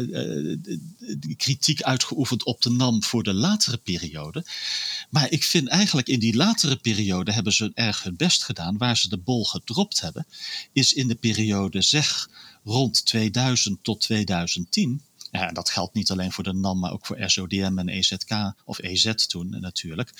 [1.37, 4.45] kritiek uitgeoefend op de NAM voor de latere periode.
[5.09, 8.77] Maar ik vind eigenlijk in die latere periode hebben ze erg hun best gedaan.
[8.77, 10.27] Waar ze de bol gedropt hebben,
[10.71, 12.29] is in de periode zeg
[12.63, 15.01] rond 2000 tot 2010
[15.39, 18.79] ja, dat geldt niet alleen voor de NAM, maar ook voor SODM en EZK, of
[18.79, 20.13] EZ toen natuurlijk.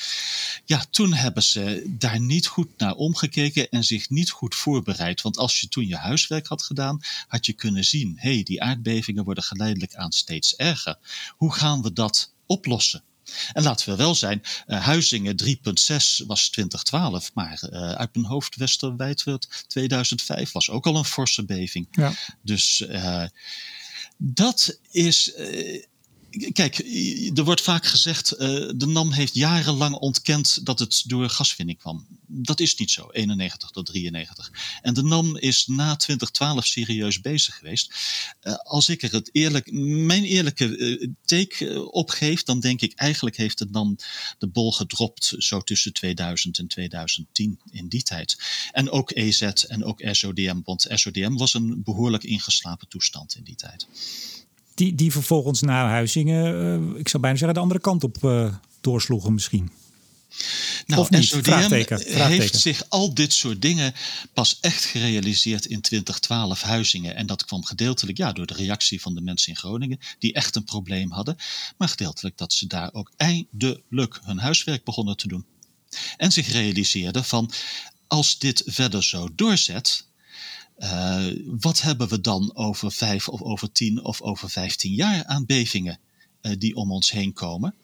[0.65, 5.21] Ja, toen hebben ze daar niet goed naar omgekeken en zich niet goed voorbereid.
[5.21, 8.61] Want als je toen je huiswerk had gedaan, had je kunnen zien: hé, hey, die
[8.61, 10.97] aardbevingen worden geleidelijk aan steeds erger.
[11.35, 13.03] Hoe gaan we dat oplossen?
[13.53, 18.55] En laten we wel zijn, uh, Huizingen 3.6 was 2012, maar uh, uit mijn hoofd
[18.55, 21.87] Westerwijdwerd 2005 was ook al een forse beving.
[21.91, 22.13] Ja.
[22.41, 23.25] Dus uh,
[24.17, 25.33] dat is.
[25.37, 25.83] Uh,
[26.51, 26.77] kijk,
[27.35, 28.39] er wordt vaak gezegd, uh,
[28.75, 32.07] de NAM heeft jarenlang ontkend dat het door gaswinning kwam.
[32.27, 34.51] Dat is niet zo, 91 tot 93.
[34.81, 37.93] En de NAM is na 2012 serieus bezig geweest.
[38.43, 43.37] Uh, als ik er het eerlijk, mijn eerlijke uh, take opgeef, dan denk ik eigenlijk
[43.37, 43.97] heeft de NAM
[44.37, 48.37] de bol gedropt zo tussen 2000 en 2010 in die tijd.
[48.71, 53.55] En ook EZ en ook SODM, want SODM was een behoorlijk ingeslapen toestand in die
[53.55, 53.87] tijd
[54.73, 56.53] die, die vervolgens naar Huizingen,
[56.93, 59.71] uh, ik zou bijna zeggen, de andere kant op uh, doorsloegen misschien.
[60.85, 61.25] Nou, of niet?
[61.25, 61.99] SODM Vraagteken.
[61.99, 62.27] Vraagteken.
[62.27, 63.93] heeft zich al dit soort dingen
[64.33, 67.15] pas echt gerealiseerd in 2012 Huizingen.
[67.15, 70.55] En dat kwam gedeeltelijk ja, door de reactie van de mensen in Groningen, die echt
[70.55, 71.35] een probleem hadden.
[71.77, 75.45] Maar gedeeltelijk dat ze daar ook eindelijk hun huiswerk begonnen te doen.
[76.17, 77.51] En zich realiseerden van,
[78.07, 80.05] als dit verder zo doorzet,
[80.83, 81.25] uh,
[81.59, 85.99] wat hebben we dan over vijf of over tien of over vijftien jaar aan bevingen
[86.41, 87.75] uh, die om ons heen komen?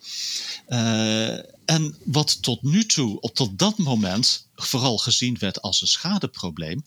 [0.68, 5.88] Uh, en wat tot nu toe, op tot dat moment, vooral gezien werd als een
[5.88, 6.86] schadeprobleem,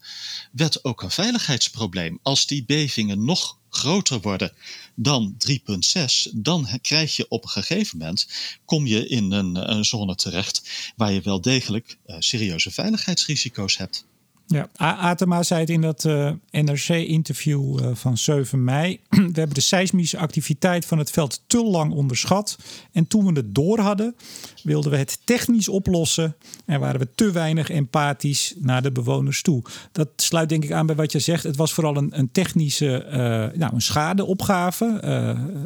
[0.50, 2.18] werd ook een veiligheidsprobleem.
[2.22, 4.52] Als die bevingen nog groter worden
[4.94, 8.26] dan 3,6, dan krijg je op een gegeven moment,
[8.64, 10.62] kom je in een, een zone terecht
[10.96, 14.04] waar je wel degelijk serieuze veiligheidsrisico's hebt.
[14.46, 19.00] Ja, Atema zei het in dat eh, NRC-interview eh, van 7 mei.
[19.08, 22.58] we hebben de seismische activiteit van het veld te lang onderschat.
[22.92, 24.16] En toen we het door hadden,
[24.62, 26.36] wilden we het technisch oplossen.
[26.64, 29.62] En waren we te weinig empathisch naar de bewoners toe.
[29.92, 31.42] Dat sluit denk ik aan bij wat je zegt.
[31.42, 35.00] Het was vooral een, een technische uh, nou, een schadeopgave.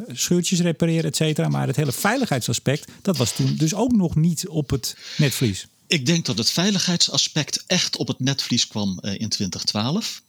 [0.07, 1.47] scheurtjes repareren, et cetera.
[1.47, 5.67] Maar het hele veiligheidsaspect, dat was toen dus ook nog niet op het netvlies.
[5.87, 10.23] Ik denk dat het veiligheidsaspect echt op het netvlies kwam uh, in 2012.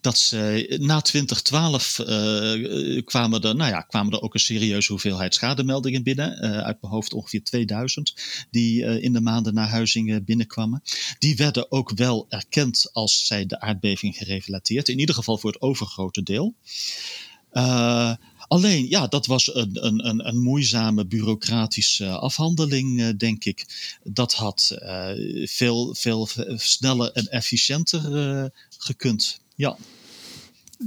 [0.00, 5.34] Dat ze, na 2012 uh, kwamen, er, nou ja, kwamen er ook een serieuze hoeveelheid
[5.34, 6.38] schademeldingen binnen.
[6.40, 8.14] Uit mijn hoofd ongeveer 2000,
[8.50, 10.82] die in de maanden na Huizingen binnenkwamen.
[11.18, 14.88] Die werden ook wel erkend als zij de aardbeving gerelateerd.
[14.88, 16.54] In ieder geval voor het overgrote deel.
[18.48, 23.66] Alleen, ja, dat was een, een, een, een moeizame bureaucratische afhandeling, denk ik.
[24.02, 24.78] Dat had
[25.44, 28.00] veel, veel sneller en efficiënter
[28.78, 29.40] gekund.
[29.54, 29.76] Ja.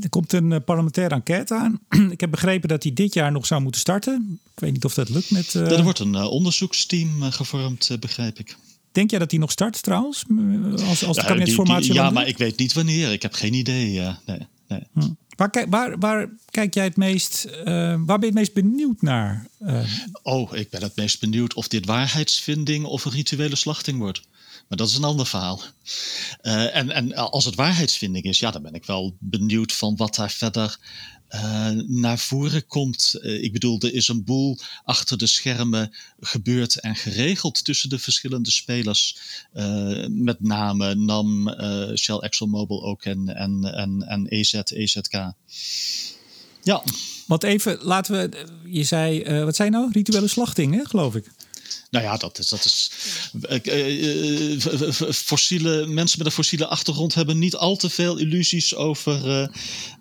[0.02, 1.80] Er komt een eh, parlementaire enquête aan.
[2.12, 4.40] ik heb begrepen dat die dit jaar nog zou moeten starten.
[4.54, 5.54] Ik weet niet of dat lukt met.
[5.54, 5.72] Uh...
[5.72, 8.56] Er wordt een uh, onderzoeksteam gevormd, begrijp ik.
[8.92, 10.24] Denk jij dat die nog start trouwens?
[10.88, 11.94] Als, als de kabinetsformatie.
[11.94, 13.12] ja, maar ik weet niet wanneer.
[13.12, 14.00] Ik heb geen idee.
[14.26, 14.84] nee, nee.
[14.94, 15.10] Hm.
[15.36, 19.48] Waar, waar, waar, kijk jij het meest, waar ben je het meest benieuwd naar?
[20.24, 24.22] Oh, ik ben het meest benieuwd of dit waarheidsvinding of een rituele slachting wordt.
[24.72, 25.62] Maar dat is een ander verhaal.
[26.42, 30.16] Uh, en, en als het waarheidsvinding is, ja, dan ben ik wel benieuwd van wat
[30.16, 30.78] daar verder
[31.30, 33.20] uh, naar voren komt.
[33.22, 38.00] Uh, ik bedoel, er is een boel achter de schermen gebeurd en geregeld tussen de
[38.00, 39.18] verschillende spelers.
[40.08, 41.56] met name NAM,
[41.98, 45.32] Shell, ExxonMobil ook en, en, en, en EZ, EZK.
[46.64, 46.84] Ja.
[47.28, 49.90] Want even, laten we, je zei, wat zei nou?
[49.92, 51.32] Rituele slachting, hè, geloof ik.
[51.90, 52.48] Nou ja, dat is.
[52.48, 52.92] Dat is
[53.50, 59.50] uh, fossiele, mensen met een fossiele achtergrond hebben niet al te veel illusies over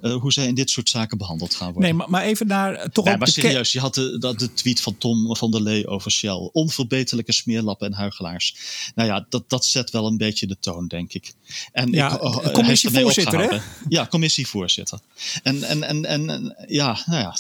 [0.01, 1.83] hoe zij in dit soort zaken behandeld gaan worden.
[1.83, 2.91] Nee, maar, maar even naar.
[2.91, 6.11] Toch nee, maar serieus, je had de, de, tweet van Tom van der Lee over
[6.11, 6.51] Shell.
[6.53, 8.57] Onverbeterlijke smeerlappen en huigelaars.
[8.95, 11.35] Nou ja, dat, dat zet wel een beetje de toon, denk ik.
[11.73, 13.59] En ja, ik, oh, commissievoorzitter, hè?
[13.89, 14.99] Ja, commissievoorzitter.
[15.43, 17.37] En, en, en, en ja, nou ja,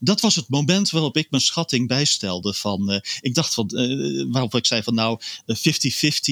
[0.00, 2.54] dat was het moment waarop ik mijn schatting bijstelde.
[2.54, 5.54] Van, ik dacht van uh, waarop ik zei van nou 50-50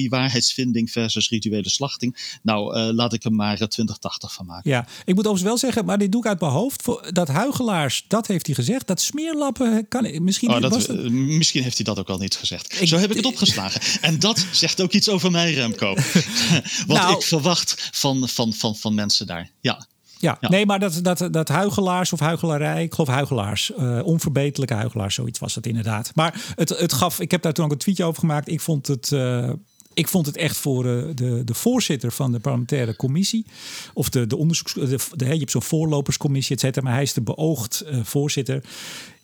[0.09, 2.39] waarheidsvinding versus rituele slachting.
[2.41, 4.71] Nou, uh, laat ik er maar 2080 van maken.
[4.71, 6.85] Ja, ik moet overigens wel zeggen, maar dit doe ik uit mijn hoofd.
[7.09, 8.87] Dat huigelaars, dat heeft hij gezegd.
[8.87, 10.49] Dat smeerlappen kan misschien.
[10.49, 11.09] Oh, dat, dat...
[11.11, 12.81] Misschien heeft hij dat ook al niet gezegd.
[12.81, 13.81] Ik, Zo heb ik het opgeslagen.
[14.01, 15.95] en dat zegt ook iets over mij, Remco.
[16.87, 19.51] Wat nou, ik verwacht van, van, van, van mensen daar.
[19.61, 19.87] Ja.
[20.21, 25.15] Ja, nee, maar dat, dat, dat huigelaars of huigelarij, ik geloof huigelaars, uh, onverbeterlijke huigelaars,
[25.15, 26.11] zoiets was het inderdaad.
[26.15, 28.47] Maar het, het gaf, ik heb daar toen ook een tweetje over gemaakt.
[28.47, 29.49] Ik vond het, uh,
[29.93, 33.45] ik vond het echt voor uh, de, de voorzitter van de parlementaire commissie,
[33.93, 37.13] of de, de onderzoeks, de, de, je hebt zo'n voorloperscommissie, et cetera, maar hij is
[37.13, 38.63] de beoogd voorzitter.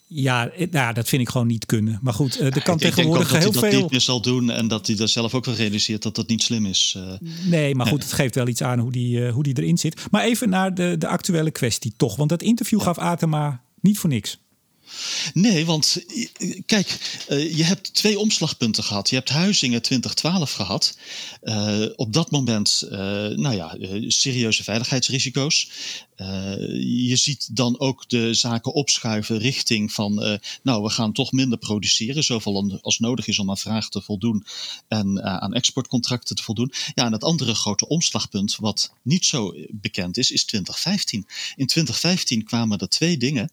[0.07, 1.99] Ja, nou, dat vind ik gewoon niet kunnen.
[2.01, 3.51] Maar goed, er kan tegenwoordig heel veel.
[3.51, 6.03] Dat hij dat niet meer zal doen en dat hij er zelf ook wel realiseert
[6.03, 6.95] dat dat niet slim is.
[6.97, 7.13] Uh,
[7.45, 10.05] nee, maar goed, het geeft wel iets aan hoe die, hoe die erin zit.
[10.11, 12.15] Maar even naar de, de actuele kwestie toch.
[12.15, 14.39] Want dat interview gaf Atema niet voor niks.
[15.33, 16.03] Nee, want
[16.65, 19.09] kijk, eh, je hebt twee omslagpunten gehad.
[19.09, 20.97] Je hebt Huizingen 2012 gehad.
[21.43, 23.75] Uh, op dat moment, uh, nou ja,
[24.07, 25.69] serieuze veiligheidsrisico's.
[27.07, 32.23] je ziet dan ook de zaken opschuiven richting van, nou, we gaan toch minder produceren,
[32.23, 34.45] zoveel als nodig is om aan vragen te voldoen
[34.87, 36.73] en aan exportcontracten te voldoen.
[36.93, 41.27] Ja, en het andere grote omslagpunt, wat niet zo bekend is, is 2015.
[41.55, 43.51] In 2015 kwamen er twee dingen,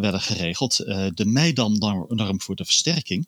[0.00, 0.80] werden geregeld.
[0.80, 3.26] Uh, de Meidan-norm voor de versterking.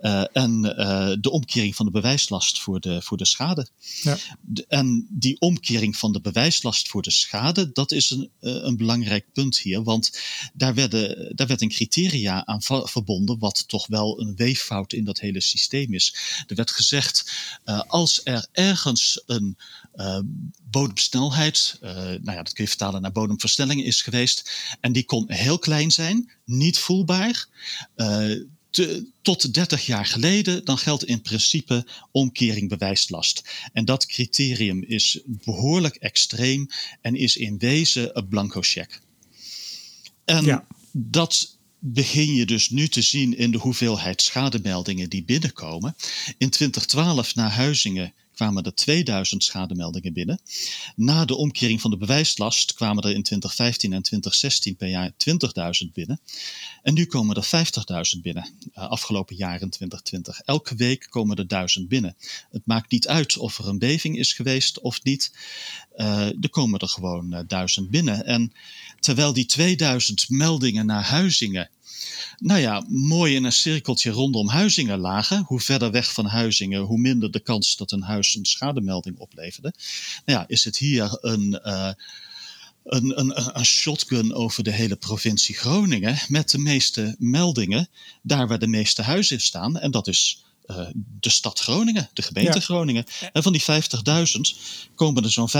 [0.00, 3.66] Uh, en uh, de omkering van de bewijslast voor de, voor de schade.
[4.02, 4.18] Ja.
[4.40, 9.26] De, en die omkering van de bewijslast voor de schade, dat is een, een belangrijk
[9.32, 9.82] punt hier.
[9.82, 10.20] Want
[10.54, 15.20] daar, werden, daar werd een criteria aan verbonden, wat toch wel een weeffout in dat
[15.20, 16.16] hele systeem is.
[16.46, 17.30] Er werd gezegd,
[17.86, 19.56] als er ergens een
[20.62, 24.50] bodemsnelheid, nou ja, dat kun je vertalen naar bodemversnelling, is geweest.
[24.80, 27.46] En die kon heel klein zijn, niet voelbaar.
[27.96, 28.40] Uh,
[28.76, 33.42] te, tot 30 jaar geleden, dan geldt in principe omkering bewijslast.
[33.72, 36.66] En dat criterium is behoorlijk extreem
[37.00, 39.00] en is in wezen een blanco check.
[40.24, 40.66] En ja.
[40.92, 45.96] dat begin je dus nu te zien in de hoeveelheid schademeldingen die binnenkomen.
[46.38, 50.40] In 2012 naar Huizingen kwamen er 2000 schademeldingen binnen.
[50.96, 55.12] Na de omkering van de bewijslast kwamen er in 2015 en 2016 per jaar
[55.86, 56.20] 20.000 binnen.
[56.82, 57.66] En nu komen er
[58.16, 60.40] 50.000 binnen, uh, afgelopen jaar in 2020.
[60.40, 62.16] Elke week komen er 1000 binnen.
[62.50, 65.32] Het maakt niet uit of er een beving is geweest of niet.
[65.96, 68.24] Uh, er komen er gewoon uh, eh, 1000 binnen.
[68.26, 68.52] En
[69.00, 71.70] terwijl die 2000 meldingen naar Huizingen
[72.38, 75.44] nou ja, mooi in een cirkeltje rondom Huizingen lagen.
[75.46, 79.72] Hoe verder weg van Huizingen, hoe minder de kans dat een huis een schademelding opleverde.
[80.24, 81.60] Nou ja, is het hier een.
[81.64, 81.90] Uh,
[82.86, 87.88] een, een, een, shotgun over de hele provincie Groningen met de meeste meldingen
[88.22, 89.78] daar waar de meeste huizen staan.
[89.78, 90.88] En dat is uh,
[91.20, 93.04] de stad Groningen, de gemeente Groningen.
[93.32, 93.66] En van die 50.000
[94.94, 95.50] komen er zo'n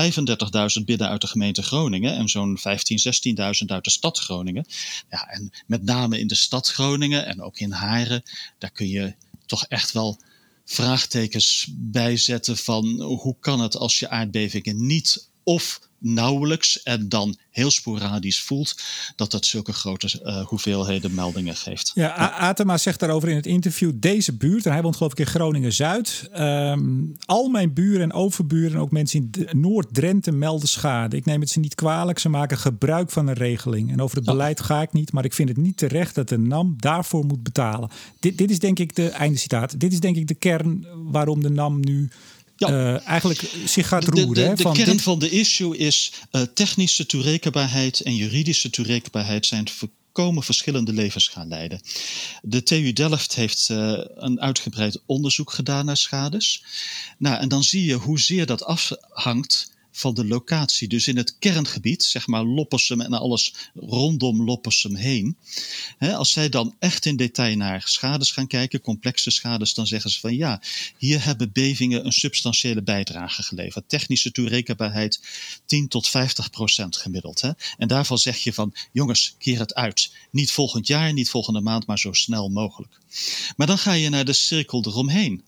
[0.79, 4.67] 35.000 binnen uit de gemeente Groningen en zo'n 15.000, 16.000 uit de stad Groningen.
[5.11, 8.23] Ja, en met name in de stad Groningen en ook in Haren,
[8.59, 9.15] daar kun je
[9.47, 10.21] toch echt wel
[10.65, 17.71] vraagtekens bijzetten van hoe kan het als je aardbevingen niet of nauwelijks en dan heel
[17.71, 18.81] sporadisch voelt
[19.17, 21.93] dat dat zulke grote uh, hoeveelheden meldingen geeft.
[21.95, 25.27] Ja, Atema zegt daarover in het interview: deze buurt, en hij woont geloof ik in
[25.27, 26.31] Groningen Zuid.
[26.39, 31.17] Um, al mijn buren en overburen, ook mensen in Noord-Drenthe, melden schade.
[31.17, 33.93] Ik neem het ze niet kwalijk, ze maken gebruik van een regeling.
[33.93, 36.39] En over het beleid ga ik niet, maar ik vind het niet terecht dat de
[36.39, 37.91] NAM daarvoor moet betalen.
[38.21, 39.81] Dit, dit is denk ik de einde citaat.
[39.81, 42.09] Dit is denk ik de kern waarom de NAM nu
[42.57, 42.71] ja.
[42.71, 44.35] Uh, eigenlijk zich gaat roeren.
[44.35, 49.47] De, de, de, de kern van de issue is uh, technische toerekenbaarheid en juridische toerekenbaarheid
[49.47, 51.81] zijn volkomen verschillende levens gaan leiden.
[52.43, 56.65] De TU Delft heeft uh, een uitgebreid onderzoek gedaan naar schades.
[57.19, 60.89] Nou, en dan zie je hoezeer dat afhangt van de locatie.
[60.89, 65.37] Dus in het kerngebied, zeg maar Loppersum en alles rondom Loppersum heen.
[65.99, 70.21] als zij dan echt in detail naar schades gaan kijken, complexe schades, dan zeggen ze
[70.21, 70.63] van ja,
[70.99, 73.89] hier hebben bevingen een substantiële bijdrage geleverd.
[73.89, 75.21] Technische toerekenbaarheid
[75.67, 77.41] 10 tot 50 procent gemiddeld.
[77.41, 77.51] Hè?
[77.79, 80.11] En daarvan zeg je van jongens, keer het uit.
[80.31, 82.99] Niet volgend jaar, niet volgende maand, maar zo snel mogelijk.
[83.57, 85.43] Maar dan ga je naar de cirkel eromheen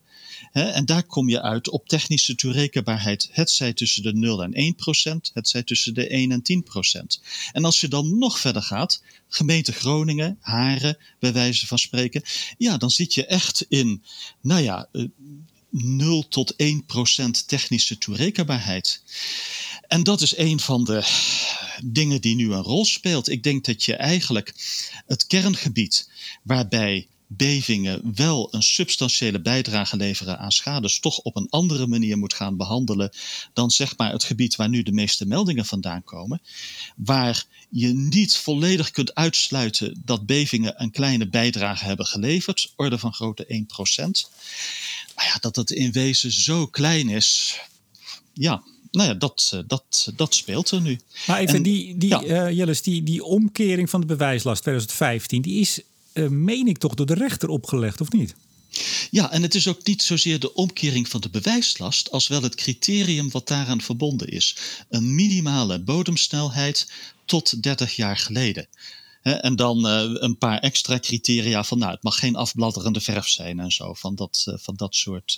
[0.51, 3.29] en daar kom je uit op technische toerekenbaarheid.
[3.31, 6.63] Het zij tussen de 0 en 1 procent, het zij tussen de 1 en 10
[6.63, 7.21] procent.
[7.51, 12.23] En als je dan nog verder gaat, gemeente Groningen, Haren, bij wijze van spreken,
[12.57, 14.03] ja, dan zit je echt in,
[14.41, 14.89] nou ja,
[15.69, 19.01] 0 eh, tot 1 procent technische toerekenbaarheid.
[19.87, 21.03] En dat is een van de
[21.83, 23.29] dingen die nu een rol speelt.
[23.29, 24.53] Ik denk dat je eigenlijk
[25.05, 26.09] het kerngebied
[26.43, 32.33] waarbij bevingen wel een substantiële bijdrage leveren aan schades, toch op een andere manier moet
[32.33, 33.11] gaan behandelen
[33.53, 36.41] dan zeg maar het gebied waar nu de meeste meldingen vandaan komen.
[36.95, 43.13] Waar je niet volledig kunt uitsluiten dat bevingen een kleine bijdrage hebben geleverd, orde van
[43.13, 44.29] grootte 1%.
[45.15, 47.59] Maar ja, dat het in wezen zo klein is,
[48.33, 50.99] ja, nou ja, dat, eh, dat, dat speelt er nu.
[51.27, 52.51] Maar even die, die, ja.
[52.51, 55.81] uh, die, die omkering van de bewijslast 2015, die is
[56.29, 58.35] meen ik toch door de rechter opgelegd, of niet?
[59.11, 62.55] Ja, en het is ook niet zozeer de omkering van de bewijslast, als wel het
[62.55, 64.57] criterium wat daaraan verbonden is.
[64.89, 66.91] Een minimale bodemsnelheid
[67.25, 68.67] tot 30 jaar geleden.
[69.21, 73.59] en dan uh, een paar extra criteria van, nou, het mag geen afbladderende verf zijn
[73.59, 75.37] en zo, van dat, uh, van dat soort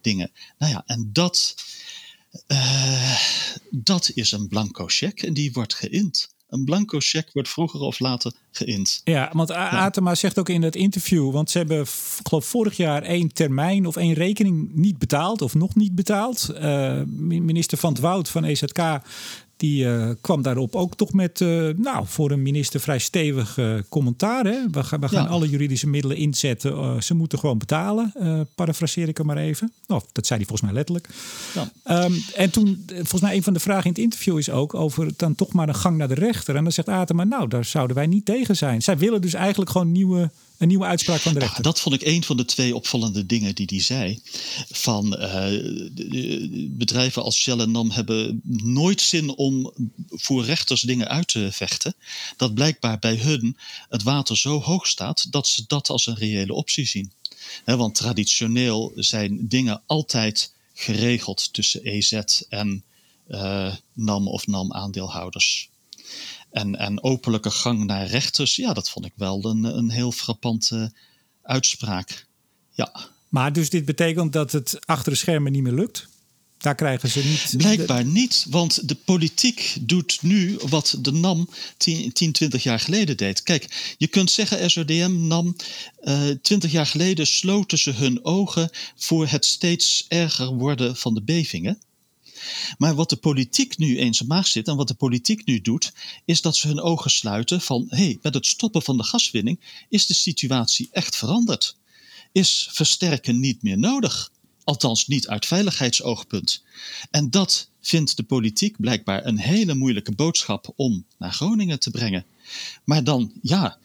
[0.00, 0.30] dingen.
[0.58, 1.54] Nou ja, en dat,
[3.70, 7.98] dat is een blanco cheque en die wordt geïnd een blanco cheque wordt vroeger of
[7.98, 9.00] later geïnd.
[9.04, 11.86] Ja, want Atema zegt ook in dat interview, want ze hebben
[12.22, 16.50] geloof vorig jaar één termijn of één rekening niet betaald of nog niet betaald.
[16.54, 18.78] Uh, minister Van het Woud van EZK
[19.62, 23.74] die uh, kwam daarop ook toch met, uh, nou, voor een minister vrij stevig uh,
[23.88, 24.44] commentaar.
[24.44, 24.58] Hè?
[24.70, 27.02] We, gaan, we gaan alle juridische middelen inzetten.
[27.02, 28.12] ze moeten gewoon betalen.
[28.54, 29.72] parafraseer ik hem maar even.
[29.86, 31.08] Of dat zei hij volgens mij letterlijk.
[31.54, 32.04] Ja.
[32.04, 35.10] Um, en toen, volgens mij, een van de vragen in het interview is ook over
[35.16, 36.56] dan toch maar een gang naar de rechter.
[36.56, 38.82] En dan zegt Atema, nou, daar zouden wij niet tegen zijn.
[38.82, 40.30] Zij willen dus eigenlijk gewoon nieuwe
[40.62, 41.62] een nieuwe uitspraak van de rechter.
[41.62, 44.20] Nou, dat vond ik een van de twee opvallende dingen die hij zei.
[44.70, 45.46] Van uh,
[46.70, 49.72] bedrijven als Shell en NAM hebben nooit zin om
[50.08, 51.94] voor rechters dingen uit te vechten.
[52.36, 53.56] Dat blijkbaar bij hun
[53.88, 57.12] het water zo hoog staat dat ze dat als een reële optie zien.
[57.64, 62.12] want traditioneel zijn dingen altijd geregeld tussen EZ
[62.48, 62.82] en
[63.28, 65.70] uh, NAM of NAM-aandeelhouders.
[66.52, 70.92] En, en openlijke gang naar rechters, ja, dat vond ik wel een, een heel frappante
[71.42, 72.26] uitspraak.
[72.70, 73.08] Ja.
[73.28, 76.08] Maar dus dit betekent dat het achter de schermen niet meer lukt?
[76.62, 77.54] Daar krijgen ze niet.
[77.56, 83.16] Blijkbaar niet, want de politiek doet nu wat de NAM 10, 10 20 jaar geleden
[83.16, 83.42] deed.
[83.42, 85.56] Kijk, je kunt zeggen, SODM, NAM,
[86.02, 91.22] uh, 20 jaar geleden sloten ze hun ogen voor het steeds erger worden van de
[91.22, 91.78] bevingen.
[92.78, 95.92] Maar wat de politiek nu eens maag zit en wat de politiek nu doet,
[96.24, 99.60] is dat ze hun ogen sluiten van hé, hey, met het stoppen van de gaswinning
[99.88, 101.76] is de situatie echt veranderd.
[102.32, 104.30] Is versterken niet meer nodig.
[104.64, 106.62] Althans niet uit veiligheidsoogpunt.
[107.10, 112.24] En dat vindt de politiek blijkbaar een hele moeilijke boodschap om naar Groningen te brengen.
[112.84, 113.78] Maar dan, ja,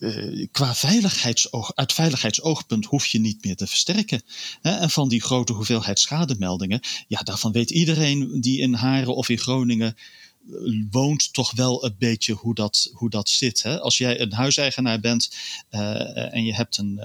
[0.00, 4.22] uh, qua veiligheidsoog, uit veiligheidsoogpunt hoef je niet meer te versterken.
[4.60, 4.70] Hè?
[4.70, 9.38] En van die grote hoeveelheid schademeldingen, ja, daarvan weet iedereen die in Haren of in
[9.38, 10.54] Groningen eh,
[10.90, 13.62] woont toch wel een beetje hoe dat, hoe dat zit.
[13.62, 13.80] Hè?
[13.80, 15.36] Als jij een huiseigenaar bent
[15.70, 16.98] uh, en je hebt een,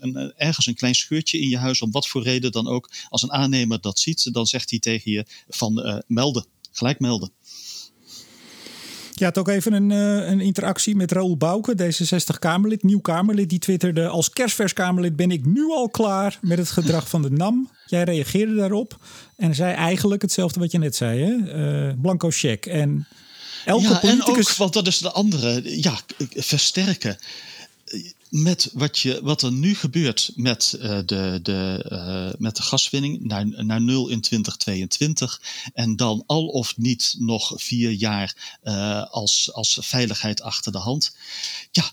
[0.00, 3.22] een, ergens een klein scheurtje in je huis, om wat voor reden dan ook, als
[3.22, 7.32] een aannemer dat ziet, dan zegt hij tegen je van melden, gelijk melden.
[9.20, 13.48] Je had ook even een, uh, een interactie met Raoul Bouke, D66-Kamerlid, nieuw Kamerlid.
[13.48, 17.30] Die twitterde: Als kerstvers Kamerlid ben ik nu al klaar met het gedrag van de
[17.30, 17.70] NAM.
[17.86, 18.98] Jij reageerde daarop
[19.36, 21.88] en zei eigenlijk hetzelfde wat je net zei, hè?
[21.88, 22.72] Uh, blanco cheque.
[22.72, 23.06] En
[23.64, 24.46] elke ja, politicus...
[24.46, 25.98] en ook, want dat is de andere, ja,
[26.34, 27.18] versterken
[28.30, 33.20] met wat, je, wat er nu gebeurt met, uh, de, de, uh, met de gaswinning
[33.20, 39.52] naar, naar nul in 2022 en dan al of niet nog vier jaar uh, als,
[39.52, 41.16] als veiligheid achter de hand,
[41.70, 41.92] ja,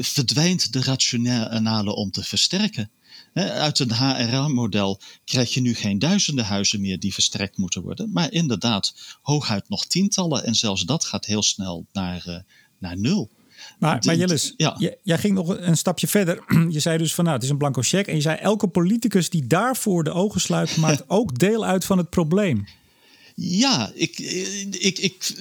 [0.00, 2.90] verdwijnt de rationale om te versterken.
[3.34, 8.32] uit een HRA-model krijg je nu geen duizenden huizen meer die versterkt moeten worden, maar
[8.32, 12.44] inderdaad hooguit nog tientallen en zelfs dat gaat heel snel naar,
[12.78, 13.30] naar nul.
[13.84, 14.76] Maar, maar Jillis, ja.
[15.02, 16.38] jij ging nog een stapje verder.
[16.68, 18.10] Je zei dus van nou, het is een blanco cheque.
[18.10, 21.98] En je zei elke politicus die daarvoor de ogen sluit, maakt ook deel uit van
[21.98, 22.64] het probleem.
[23.36, 25.34] Ja, ik, ik, ik,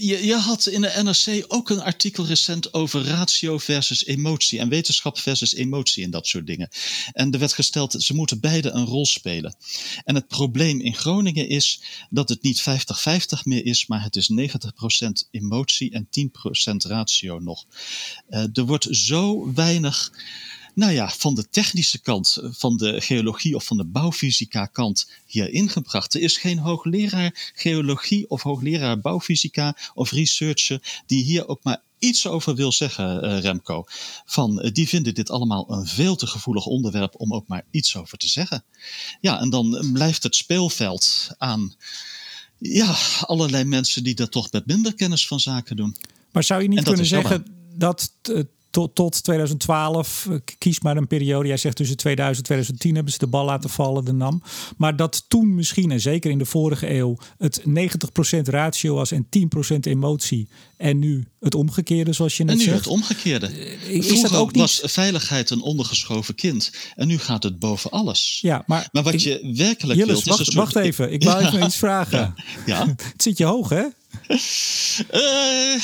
[0.00, 4.68] je, je, had in de NRC ook een artikel recent over ratio versus emotie en
[4.68, 6.68] wetenschap versus emotie en dat soort dingen.
[7.12, 9.56] En er werd gesteld, ze moeten beide een rol spelen.
[10.04, 12.64] En het probleem in Groningen is dat het niet 50-50
[13.42, 16.08] meer is, maar het is 90% emotie en
[16.74, 17.66] 10% ratio nog.
[18.30, 20.12] Uh, er wordt zo weinig
[20.76, 25.10] nou ja, van de technische kant, eh, van de geologie of van de bouwfysica kant
[25.26, 26.14] hier ingebracht.
[26.14, 32.26] Er is geen hoogleraar geologie of hoogleraar bouwfysica of researcher die hier ook maar iets
[32.26, 33.84] over wil zeggen, uh, Remco.
[34.26, 37.96] Van, uh, die vinden dit allemaal een veel te gevoelig onderwerp om ook maar iets
[37.96, 38.64] over te zeggen.
[39.20, 41.74] Ja, en dan blijft het speelveld aan
[42.58, 45.96] ja, allerlei mensen die daar toch met minder kennis van zaken doen.
[46.32, 48.12] Maar zou je niet kunnen zeggen dat
[48.76, 51.48] tot, tot 2012, kies maar een periode.
[51.48, 54.42] Jij zegt tussen 2000 en 2010 hebben ze de bal laten vallen, de NAM.
[54.76, 59.26] Maar dat toen misschien, en zeker in de vorige eeuw, het 90% ratio was en
[59.74, 60.48] 10% emotie.
[60.76, 62.66] En nu het omgekeerde, zoals je net zegt.
[62.66, 63.46] En nu het omgekeerde.
[63.46, 64.60] Eh, is Vroeger dat ook niet...
[64.60, 66.72] was veiligheid een ondergeschoven kind.
[66.94, 68.38] En nu gaat het boven alles.
[68.42, 70.38] Ja, maar, maar wat je werkelijk Jillis, wilt...
[70.38, 72.34] Wacht, wacht even, ik wou even iets vragen.
[72.36, 72.44] Ja.
[72.66, 72.86] ja.
[73.12, 73.84] het zit je hoog, hè?
[75.14, 75.78] Uh,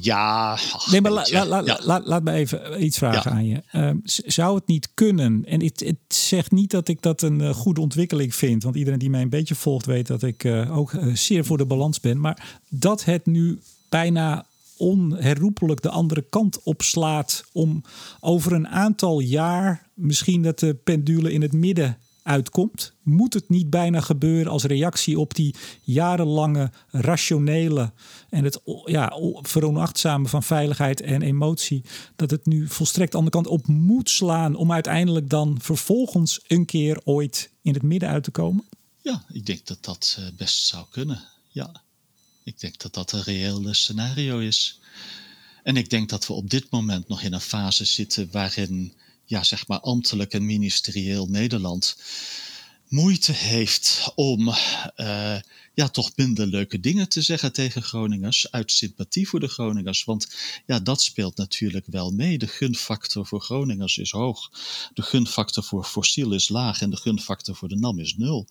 [0.08, 0.58] ja.
[0.90, 2.00] nee, maar la, la, la, ja.
[2.04, 3.36] laat me even iets vragen ja.
[3.36, 3.62] aan je.
[3.72, 3.90] Uh,
[4.26, 5.44] zou het niet kunnen?
[5.46, 8.62] En het, zegt niet dat ik dat een uh, goede ontwikkeling vind.
[8.62, 11.66] Want iedereen die mij een beetje volgt weet dat ik eh, ook zeer voor de
[11.66, 12.20] balans ben.
[12.20, 14.46] Maar dat het nu bijna
[14.76, 17.44] onherroepelijk de andere kant opslaat.
[17.52, 17.82] Om
[18.20, 23.70] over een aantal jaar misschien dat de pendule in het midden uitkomt, moet het niet
[23.70, 27.92] bijna gebeuren als reactie op die jarenlange rationele
[28.28, 31.84] en het ja, veronachtzamen van veiligheid en emotie,
[32.16, 36.64] dat het nu volstrekt aan de kant op moet slaan om uiteindelijk dan vervolgens een
[36.64, 38.64] keer ooit in het midden uit te komen?
[39.02, 41.22] Ja, ik denk dat dat eh, best zou kunnen.
[41.48, 41.82] Ja,
[42.44, 44.80] ik denk dat dat een reëel scenario is.
[45.62, 48.92] En ik denk dat we op dit moment nog in een fase zitten waarin
[49.32, 51.96] ja, zeg maar ambtelijk en ministerieel Nederland
[52.88, 55.36] moeite heeft om uh,
[55.74, 58.50] ja, toch minder leuke dingen te zeggen tegen Groningers.
[58.50, 60.04] Uit sympathie voor de Groningers.
[60.04, 60.34] Want
[60.66, 62.38] ja, dat speelt natuurlijk wel mee.
[62.38, 64.50] De gunfactor voor Groningers is hoog.
[64.94, 66.80] De gunfactor voor fossiel is laag.
[66.80, 68.46] En de gunfactor voor de NAM is nul.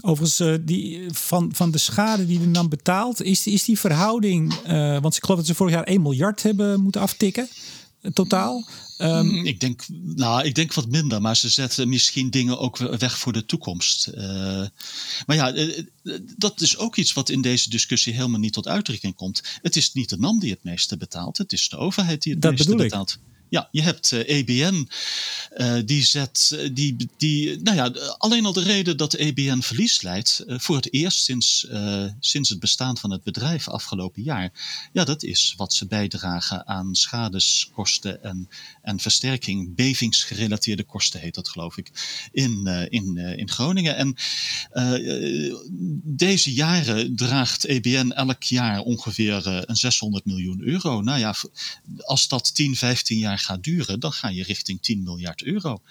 [0.00, 4.54] Overigens, uh, die, van, van de schade die de NAM betaalt, is, is die verhouding.
[4.66, 7.48] Uh, want ik geloof dat ze vorig jaar 1 miljard hebben moeten aftikken
[8.12, 8.68] totaal.
[8.98, 13.18] Um, ik, denk, nou, ik denk wat minder, maar ze zetten misschien dingen ook weg
[13.18, 14.10] voor de toekomst.
[14.14, 14.22] Uh,
[15.26, 15.84] maar ja, uh,
[16.36, 19.42] dat is ook iets wat in deze discussie helemaal niet tot uitdrukking komt.
[19.62, 22.42] Het is niet de NAM die het meeste betaalt, het is de overheid die het
[22.42, 23.10] dat meeste betaalt.
[23.10, 23.30] Ik.
[23.52, 24.88] Ja, je hebt eh, EBN,
[25.56, 29.60] uh, eh, die zet, uh, die, die, nou ja, alleen al de reden dat EBN
[29.60, 31.66] verlies leidt, voor het eerst sinds,
[32.20, 34.52] sinds het bestaan van het bedrijf afgelopen jaar.
[34.92, 38.48] Ja, dat is wat ze bijdragen aan schadeskosten en,
[38.82, 41.90] en versterking, bevingsgerelateerde kosten heet dat geloof ik,
[42.32, 43.96] in, in, in Groningen.
[43.96, 44.16] En
[46.04, 51.00] deze jaren draagt EBN elk jaar ongeveer een 600 miljoen euro.
[51.00, 51.34] Nou ja,
[51.98, 55.82] als dat 10, 15 jaar gaat duren, dan ga je richting 10 miljard euro.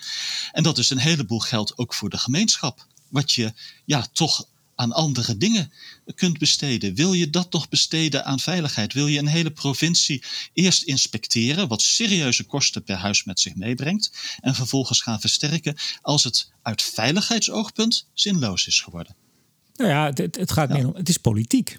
[0.52, 2.88] En dat is een heleboel geld ook voor de gemeenschap.
[3.10, 3.54] Wat je
[3.86, 4.46] ja, toch
[4.82, 5.72] aan andere dingen
[6.16, 6.96] kunt besteden.
[6.96, 8.94] Wil je dat toch besteden aan veiligheid?
[8.94, 10.24] Wil je een hele provincie
[10.54, 16.24] eerst inspecteren, wat serieuze kosten per huis met zich meebrengt, en vervolgens gaan versterken als
[16.24, 19.16] het uit veiligheidsoogpunt zinloos is geworden?
[19.76, 20.76] Nou ja, het, het gaat ja.
[20.76, 21.78] meer om, het is politiek.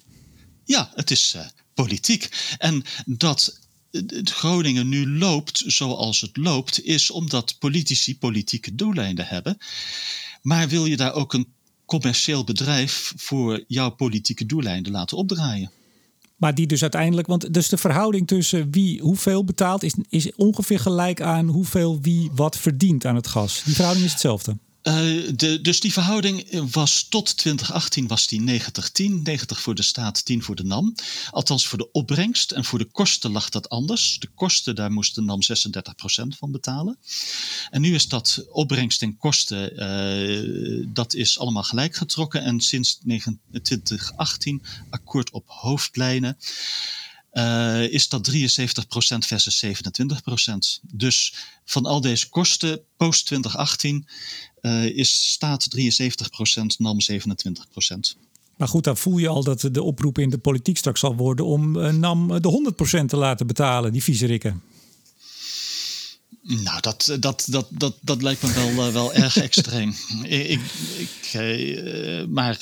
[0.65, 2.55] Ja, het is uh, politiek.
[2.59, 3.61] En dat
[4.25, 9.59] Groningen nu loopt zoals het loopt, is omdat politici politieke doeleinden hebben.
[10.43, 11.47] Maar wil je daar ook een
[11.87, 15.71] commercieel bedrijf voor jouw politieke doeleinden laten opdraaien?
[16.37, 20.79] Maar die dus uiteindelijk, want dus de verhouding tussen wie hoeveel betaalt, is, is ongeveer
[20.79, 23.63] gelijk aan hoeveel wie wat verdient aan het gas.
[23.65, 24.57] Die verhouding is hetzelfde.
[24.83, 29.23] De, dus die verhouding was tot 2018 was die 90-10.
[29.23, 30.95] 90 voor de staat, 10 voor de NAM.
[31.31, 32.51] Althans voor de opbrengst.
[32.51, 34.19] En voor de kosten lag dat anders.
[34.19, 36.99] De kosten, daar moest de NAM 36% van betalen.
[37.71, 42.43] En nu is dat opbrengst en kosten, uh, dat is allemaal gelijk getrokken.
[42.43, 43.01] En sinds
[43.63, 46.37] 2018 akkoord op hoofdlijnen.
[47.33, 48.35] Uh, is dat 73%
[49.19, 49.69] versus 27%.
[50.93, 54.09] Dus van al deze kosten post 2018
[54.63, 55.81] uh, is staat 73%,
[56.79, 57.15] NAM 27%.
[58.57, 61.47] Maar goed, dan voel je al dat de oproep in de politiek straks zal worden
[61.47, 64.63] om uh, NAM de 100% te laten betalen, die viezerikken.
[66.43, 69.95] Nou, dat, dat, dat, dat, dat lijkt me wel, uh, wel erg extreem.
[70.23, 70.61] ik,
[70.97, 72.59] ik, uh, maar,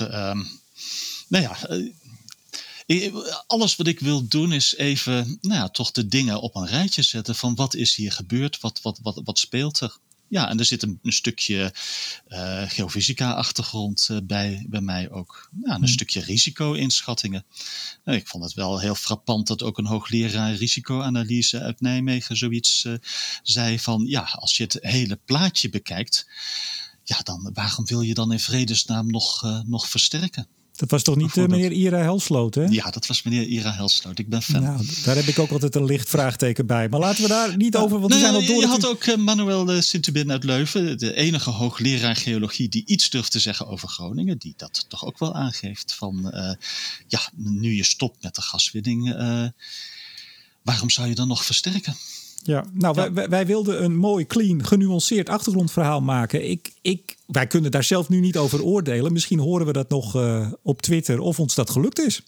[1.29, 1.57] nou ja,
[3.47, 7.03] alles wat ik wil doen is even, nou ja, toch de dingen op een rijtje
[7.03, 9.97] zetten van wat is hier gebeurd, wat, wat, wat, wat speelt er.
[10.31, 11.75] Ja, en er zit een, een stukje
[12.29, 15.51] uh, geofysica-achtergrond uh, bij, bij mij ook.
[15.63, 15.87] Ja, een hmm.
[15.87, 17.45] stukje risico-inschattingen.
[18.05, 22.87] Uh, ik vond het wel heel frappant dat ook een hoogleraar risicoanalyse uit Nijmegen zoiets
[23.43, 26.29] zei van, ja, als je het hele plaatje bekijkt,
[27.05, 30.47] ja, dan waarom wil je dan in vredesnaam nog, nog versterken?
[30.81, 32.65] Dat was toch niet uh, meneer Ira Helsloot, hè?
[32.65, 34.19] Ja, dat was meneer Ira Helsloot.
[34.19, 34.63] Ik ben fan.
[34.63, 36.89] Nou, daar heb ik ook altijd een licht vraagteken bij.
[36.89, 38.61] Maar laten we daar niet over, want nou, we zijn al door.
[38.61, 43.11] Je had ook uh, Manuel uh, Sint-Hubin uit Leuven, de enige hoogleraar geologie die iets
[43.11, 46.35] durft te zeggen over Groningen, die dat toch ook wel aangeeft van,
[47.07, 49.15] ja, nu je stopt met de gaswinning,
[50.63, 51.97] waarom zou je dan nog versterken?
[52.43, 56.51] Ja, nou, Wij, wij, wilden een mooi, clean, genuanceerd achtergrondverhaal maken.
[56.51, 59.13] Ik, ik, wij kunnen daar zelf nu niet over oordelen.
[59.13, 62.23] Misschien horen we dat nog uh, op Twitter of ons dat gelukt is.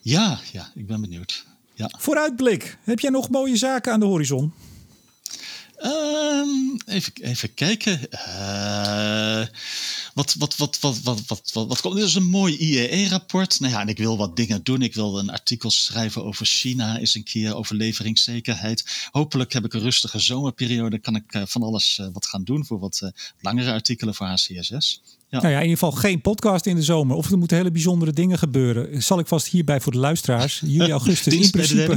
[0.00, 1.46] Ja, ja, ik ben benieuwd.
[1.74, 1.90] Ja.
[1.98, 2.78] Vooruitblik.
[2.82, 4.52] Heb jij nog mooie zaken aan de horizon?
[5.84, 8.00] Um, even, even kijken.
[8.12, 9.46] Uh,
[10.14, 11.94] wat, wat, wat, wat, wat, wat, wat, komt?
[11.94, 13.60] Dit is een mooi IEE-rapport.
[13.60, 14.82] Nou ja, en ik wil wat dingen doen.
[14.82, 19.08] Ik wil een artikel schrijven over China, eens een keer over leveringszekerheid.
[19.10, 20.98] Hopelijk heb ik een rustige zomerperiode.
[20.98, 23.10] Kan ik uh, van alles uh, wat gaan doen voor wat
[23.40, 25.00] langere artikelen voor HCSS.
[25.36, 25.42] Ja.
[25.42, 27.16] Nou ja, in ieder geval geen podcast in de zomer.
[27.16, 29.02] Of er moeten hele bijzondere dingen gebeuren.
[29.02, 30.62] Zal ik vast hierbij voor de luisteraars.
[30.64, 31.34] Juli, augustus.
[31.34, 31.92] in principe.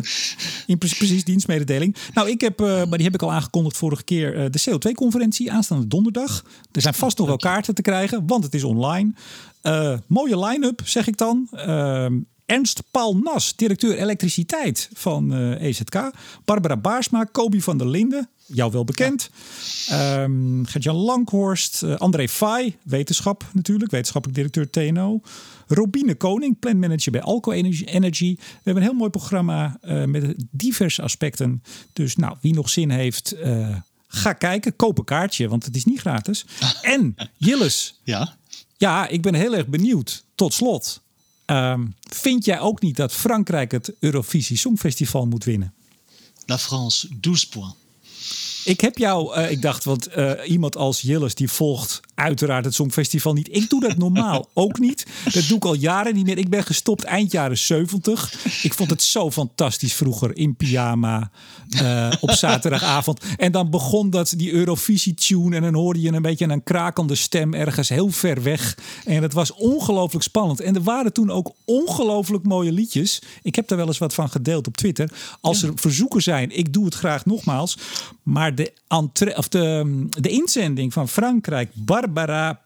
[0.66, 1.96] In principe precies, dienstmededeling.
[2.14, 4.38] Nou, ik heb, uh, maar die heb ik al aangekondigd vorige keer.
[4.38, 6.44] Uh, de CO2-conferentie aanstaande donderdag.
[6.72, 9.14] Er zijn vast nog wel kaarten te krijgen, want het is online.
[9.64, 11.48] Uh, mooie line-up, zeg ik dan.
[12.50, 16.12] Ernst Paul Nas, directeur elektriciteit van uh, EZK.
[16.46, 19.30] Barbara Baarsma, Kobi van der Linden, jou wel bekend.
[19.86, 20.24] Ja.
[20.24, 21.28] Um, Gert-Jan
[21.84, 25.22] uh, André Fay, wetenschap natuurlijk, wetenschappelijk directeur TNO.
[25.68, 28.36] Robine Koning, plantmanager bij Alco Energy.
[28.36, 31.64] We hebben een heel mooi programma uh, met diverse aspecten.
[31.94, 33.36] Dus nou, wie nog zin heeft,
[34.08, 34.76] ga kijken.
[34.76, 36.46] Koop een kaartje, want het is niet gratis.
[36.82, 38.00] en Jilles.
[38.04, 38.36] Ja?
[38.78, 40.26] Ja, ik ben heel erg benieuwd.
[40.36, 41.02] Tot slot.
[41.52, 45.74] Um, vind jij ook niet dat Frankrijk het Eurovisie Songfestival moet winnen?
[46.46, 47.76] La France, 12 points.
[48.66, 52.74] Ik heb jou, uh, ik dacht, want uh, iemand als Jilles die volgt uiteraard het
[52.74, 53.56] Songfestival niet.
[53.56, 55.06] Ik doe dat normaal ook niet.
[55.34, 56.38] Dat doe ik al jaren niet meer.
[56.38, 58.34] Ik ben gestopt eind jaren 70.
[58.64, 61.32] Ik vond het zo fantastisch vroeger in pyjama
[61.70, 63.22] uh, op zaterdagavond.
[63.38, 67.54] En dan begon dat die Eurovisie-tune en dan hoorde je een beetje een krakende stem
[67.54, 68.78] ergens heel ver weg.
[69.06, 70.60] En het was ongelooflijk spannend.
[70.60, 73.22] En er waren toen ook ongelooflijk mooie liedjes.
[73.42, 75.12] Ik heb daar wel eens wat van gedeeld op Twitter.
[75.42, 77.78] Als er verzoeken zijn, ik doe het graag nogmaals.
[78.24, 78.74] Maar de,
[79.36, 82.09] of de, de inzending van Frankrijk, Barbara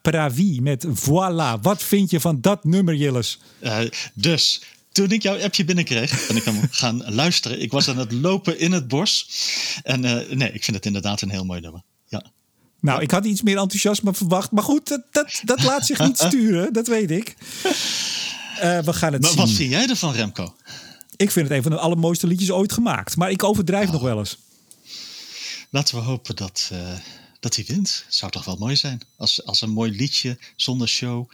[0.02, 1.62] Pravi met Voilà.
[1.62, 3.40] Wat vind je van dat nummer, Jilles?
[3.62, 3.80] Uh,
[4.14, 7.62] dus toen ik jouw appje binnenkreeg en ik hem gaan luisteren.
[7.62, 9.30] Ik was aan het lopen in het bos.
[9.84, 11.82] En uh, nee, ik vind het inderdaad een heel mooi nummer.
[12.08, 12.24] Ja.
[12.80, 14.52] Nou, ik had iets meer enthousiasme verwacht.
[14.52, 16.74] Maar goed, dat, dat, dat laat zich niet sturen.
[16.74, 17.36] Dat weet ik.
[17.36, 19.40] Uh, we gaan het maar zien.
[19.40, 20.56] wat vind jij ervan, Remco?
[21.16, 23.16] Ik vind het een van de allermooiste liedjes ooit gemaakt.
[23.16, 23.94] Maar ik overdrijf oh.
[23.94, 24.38] nog wel eens.
[25.70, 26.80] Laten we hopen dat, uh,
[27.44, 28.06] dat hij wint.
[28.08, 31.30] Zou toch wel mooi zijn als, als een mooi liedje zonder show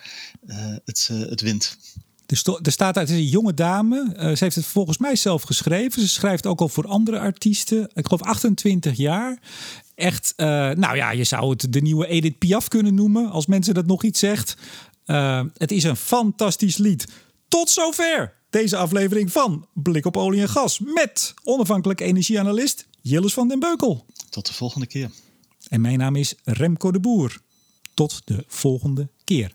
[0.48, 0.56] uh,
[0.86, 1.78] het, uh, het wint.
[2.26, 4.14] Er staat uit, het is een jonge dame.
[4.16, 6.02] Uh, ze heeft het volgens mij zelf geschreven.
[6.02, 7.90] Ze schrijft ook al voor andere artiesten.
[7.94, 9.40] Ik geloof 28 jaar.
[9.96, 13.30] Echt, nou ja, je zou het de nieuwe Edith Piaf kunnen noemen.
[13.30, 14.56] Als mensen dat nog iets zegt.
[15.58, 17.08] Het is een fantastisch lied.
[17.48, 20.80] Tot zover deze aflevering van Blik op olie en gas.
[20.80, 24.06] Met onafhankelijk energieanalist Jilles van den Beukel.
[24.30, 25.10] Tot de volgende keer.
[25.70, 27.40] En mijn naam is Remco de Boer.
[27.94, 29.54] Tot de volgende keer.